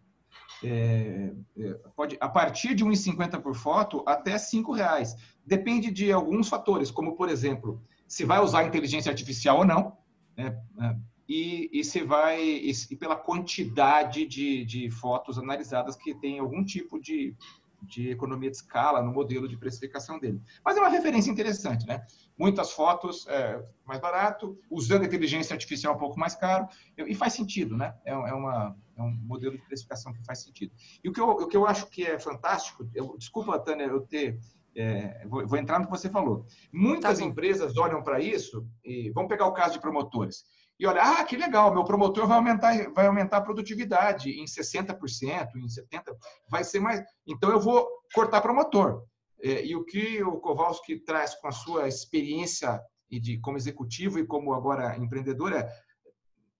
é, 0.63 1.33
é, 1.57 1.73
pode, 1.95 2.15
a 2.19 2.29
partir 2.29 2.75
de 2.75 2.85
1,50 2.85 3.41
por 3.41 3.55
foto 3.55 4.03
até 4.05 4.33
R$ 4.35 4.75
reais. 4.75 5.15
Depende 5.43 5.89
de 5.89 6.11
alguns 6.11 6.47
fatores, 6.47 6.91
como, 6.91 7.15
por 7.15 7.27
exemplo, 7.27 7.81
se 8.07 8.23
vai 8.23 8.39
usar 8.39 8.65
inteligência 8.65 9.09
artificial 9.09 9.59
ou 9.59 9.65
não, 9.65 9.97
né? 10.37 10.55
É, 10.81 10.95
e, 11.27 11.69
e 11.71 11.83
se 11.83 12.01
vai 12.01 12.41
e, 12.41 12.71
e 12.89 12.95
pela 12.95 13.15
quantidade 13.15 14.25
de, 14.25 14.65
de 14.65 14.89
fotos 14.89 15.37
analisadas 15.37 15.95
que 15.95 16.15
tem 16.15 16.39
algum 16.39 16.65
tipo 16.65 16.99
de, 16.99 17.35
de 17.81 18.09
economia 18.09 18.49
de 18.49 18.57
escala 18.57 19.01
no 19.01 19.11
modelo 19.11 19.47
de 19.47 19.57
precificação 19.57 20.19
dele. 20.19 20.41
Mas 20.63 20.77
é 20.77 20.79
uma 20.79 20.89
referência 20.89 21.31
interessante, 21.31 21.85
né? 21.87 22.05
Muitas 22.37 22.71
fotos 22.71 23.27
é, 23.27 23.63
mais 23.85 23.99
barato, 23.99 24.57
usando 24.69 25.05
inteligência 25.05 25.53
artificial 25.53 25.95
um 25.95 25.97
pouco 25.97 26.19
mais 26.19 26.35
caro, 26.35 26.67
e 26.97 27.15
faz 27.15 27.33
sentido, 27.33 27.75
né? 27.75 27.95
É, 28.05 28.11
é, 28.11 28.33
uma, 28.33 28.75
é 28.97 29.01
um 29.01 29.11
modelo 29.11 29.57
de 29.57 29.65
precificação 29.65 30.13
que 30.13 30.23
faz 30.25 30.43
sentido. 30.43 30.71
E 31.03 31.09
o 31.09 31.13
que 31.13 31.19
eu, 31.19 31.29
o 31.29 31.47
que 31.47 31.57
eu 31.57 31.65
acho 31.65 31.87
que 31.87 32.05
é 32.05 32.19
fantástico, 32.19 32.87
eu, 32.93 33.15
desculpa, 33.17 33.59
Tânia, 33.59 33.85
eu 33.85 34.01
ter 34.01 34.39
é, 34.75 35.25
vou, 35.27 35.45
vou, 35.47 35.57
entrar 35.57 35.79
no 35.79 35.85
que 35.85 35.91
você 35.91 36.09
falou. 36.09 36.45
Muitas 36.71 37.19
tá 37.19 37.25
empresas 37.25 37.75
olham 37.77 38.03
para 38.03 38.19
isso 38.19 38.67
e 38.83 39.09
vamos 39.11 39.29
pegar 39.29 39.47
o 39.47 39.53
caso 39.53 39.73
de 39.73 39.81
promotores 39.81 40.45
e 40.79 40.87
olha, 40.87 41.01
ah, 41.01 41.23
que 41.25 41.35
legal, 41.35 41.73
meu 41.73 41.83
promotor 41.83 42.25
vai 42.25 42.37
aumentar, 42.37 42.91
vai 42.93 43.05
aumentar 43.05 43.37
a 43.37 43.41
produtividade 43.41 44.31
em 44.31 44.45
60%, 44.45 45.55
em 45.55 45.67
70%, 45.67 46.15
vai 46.47 46.63
ser 46.63 46.79
mais. 46.79 47.03
Então 47.27 47.49
eu 47.51 47.59
vou 47.59 47.85
cortar 48.13 48.39
promotor. 48.39 49.03
É, 49.41 49.65
e 49.65 49.75
o 49.75 49.83
que 49.83 50.23
o 50.23 50.39
Kowalski 50.39 50.99
traz 50.99 51.35
com 51.35 51.47
a 51.47 51.51
sua 51.51 51.87
experiência 51.87 52.81
de, 53.09 53.39
como 53.39 53.57
executivo 53.57 54.19
e 54.19 54.25
como 54.25 54.53
agora 54.53 54.97
empreendedor 54.97 55.53
é 55.53 55.69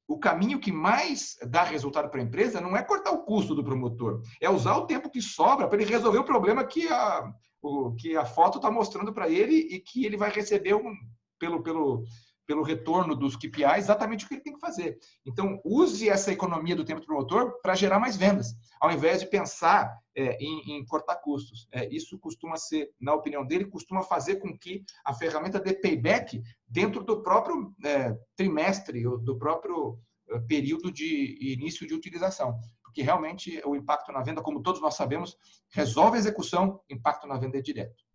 o 0.08 0.18
caminho 0.18 0.60
que 0.60 0.72
mais 0.72 1.38
dá 1.48 1.64
resultado 1.64 2.10
para 2.10 2.20
a 2.20 2.24
empresa 2.24 2.60
não 2.60 2.76
é 2.76 2.82
cortar 2.82 3.12
o 3.12 3.24
custo 3.24 3.54
do 3.54 3.64
promotor, 3.64 4.24
é 4.42 4.50
usar 4.50 4.76
o 4.76 4.88
tempo 4.88 5.10
que 5.10 5.22
sobra 5.22 5.68
para 5.68 5.80
ele 5.80 5.92
resolver 5.92 6.18
o 6.18 6.24
problema 6.24 6.66
que 6.66 6.88
a, 6.88 7.32
o, 7.62 7.94
que 7.96 8.18
a 8.18 8.26
foto 8.26 8.58
está 8.58 8.72
mostrando 8.72 9.14
para 9.14 9.30
ele 9.30 9.54
e 9.54 9.80
que 9.80 10.06
ele 10.06 10.18
vai 10.18 10.32
receber 10.32 10.74
um, 10.74 10.96
pelo, 11.38 11.62
pelo, 11.62 12.04
pelo 12.50 12.64
retorno 12.64 13.16
dos 13.16 13.36
KPIs, 13.36 13.78
exatamente 13.78 14.26
o 14.26 14.28
que 14.28 14.34
ele 14.34 14.42
tem 14.42 14.54
que 14.54 14.60
fazer. 14.60 14.98
Então, 15.24 15.62
use 15.64 16.10
essa 16.10 16.32
economia 16.32 16.76
do 16.76 16.84
tempo 16.84 17.00
do 17.00 17.06
promotor 17.06 17.62
para 17.62 17.76
gerar 17.76 18.00
mais 18.00 18.18
vendas, 18.18 18.56
ao 18.82 18.92
invés 18.92 19.20
de 19.20 19.28
pensar 19.28 19.96
é, 20.18 20.36
em, 20.44 20.72
em, 20.72 20.84
cortar 20.88 21.18
custos. 21.18 21.68
É, 21.72 21.88
isso 21.94 22.18
costuma 22.18 22.58
ser, 22.58 22.90
na 23.00 23.14
opinião 23.14 23.46
dele, 23.46 23.66
costuma 23.66 24.02
fazer 24.02 24.38
com 24.38 24.58
que 24.58 24.84
a 25.06 25.14
ferramenta 25.14 25.60
dê 25.60 25.74
payback 25.74 26.42
dentro 26.68 27.04
do 27.04 27.22
próprio 27.22 27.72
é, 27.86 28.18
trimestre, 28.36 29.06
ou 29.06 29.20
do 29.20 29.38
próprio 29.38 30.00
é, 30.32 30.40
período 30.40 30.92
de 30.92 31.38
início 31.54 31.86
de 31.86 31.94
utilização. 31.94 32.60
Porque 32.82 33.04
realmente 33.04 33.62
o 33.64 33.76
impacto 33.76 34.12
na 34.12 34.24
venda, 34.24 34.42
como 34.42 34.64
todos 34.64 34.82
nós 34.82 34.96
sabemos, 34.96 35.38
resolve 35.70 36.18
a 36.18 36.20
execução, 36.20 36.82
impacto 36.90 37.28
na 37.28 37.38
venda 37.38 37.60
é 37.60 37.62
direto. 37.62 38.09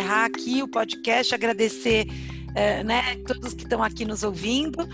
Encerrar 0.00 0.24
aqui 0.24 0.62
o 0.62 0.68
podcast, 0.68 1.34
agradecer 1.34 2.06
é, 2.54 2.82
né, 2.82 3.16
todos 3.26 3.54
que 3.54 3.64
estão 3.64 3.82
aqui 3.82 4.04
nos 4.04 4.22
ouvindo 4.22 4.88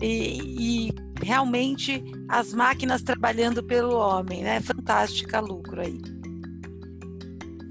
e, 0.00 0.88
e, 0.88 0.94
realmente 1.22 2.02
as 2.28 2.54
máquinas 2.54 3.02
trabalhando 3.02 3.62
pelo 3.62 3.96
homem, 3.96 4.42
né? 4.42 4.60
Fantástica 4.60 5.40
lucro 5.40 5.80
aí. 5.80 6.00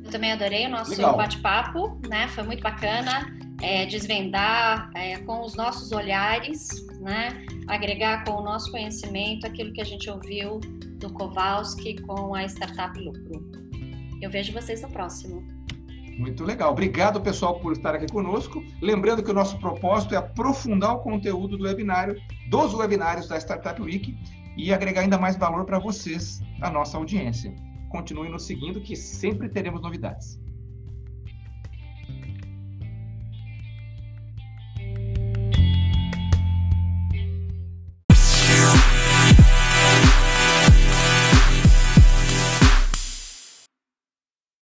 Eu 0.03 0.11
também 0.11 0.31
adorei 0.31 0.67
o 0.67 0.69
nosso 0.69 0.95
bate-papo, 1.15 1.99
né? 2.07 2.27
Foi 2.27 2.43
muito 2.43 2.61
bacana 2.61 3.35
é, 3.61 3.85
desvendar 3.87 4.91
é, 4.95 5.17
com 5.19 5.43
os 5.43 5.55
nossos 5.55 5.91
olhares, 5.91 6.85
né? 6.99 7.43
Agregar 7.67 8.23
com 8.23 8.33
o 8.33 8.43
nosso 8.43 8.69
conhecimento 8.71 9.47
aquilo 9.47 9.73
que 9.73 9.81
a 9.81 9.85
gente 9.85 10.09
ouviu 10.09 10.59
do 10.99 11.11
Kowalski 11.13 11.99
com 12.01 12.35
a 12.35 12.43
Startup 12.45 12.99
Lucro. 12.99 13.49
Eu 14.21 14.29
vejo 14.29 14.53
vocês 14.53 14.81
no 14.81 14.89
próximo. 14.89 15.58
Muito 16.19 16.43
legal. 16.43 16.73
Obrigado, 16.73 17.21
pessoal, 17.21 17.61
por 17.61 17.71
estar 17.71 17.95
aqui 17.95 18.05
conosco. 18.11 18.61
Lembrando 18.81 19.23
que 19.23 19.31
o 19.31 19.33
nosso 19.33 19.57
propósito 19.57 20.13
é 20.13 20.17
aprofundar 20.17 20.95
o 20.95 20.99
conteúdo 20.99 21.57
do 21.57 21.63
webinário, 21.63 22.13
dos 22.49 22.73
webinários 22.73 23.29
da 23.29 23.37
Startup 23.37 23.81
Week 23.81 24.17
e 24.57 24.73
agregar 24.73 25.01
ainda 25.01 25.17
mais 25.17 25.37
valor 25.37 25.63
para 25.63 25.79
vocês, 25.79 26.41
a 26.61 26.69
nossa 26.69 26.97
audiência. 26.97 27.55
Continue 27.87 28.27
nos 28.27 28.43
seguindo, 28.43 28.81
que 28.81 28.97
sempre 28.97 29.47
teremos 29.47 29.81
novidades. 29.81 30.37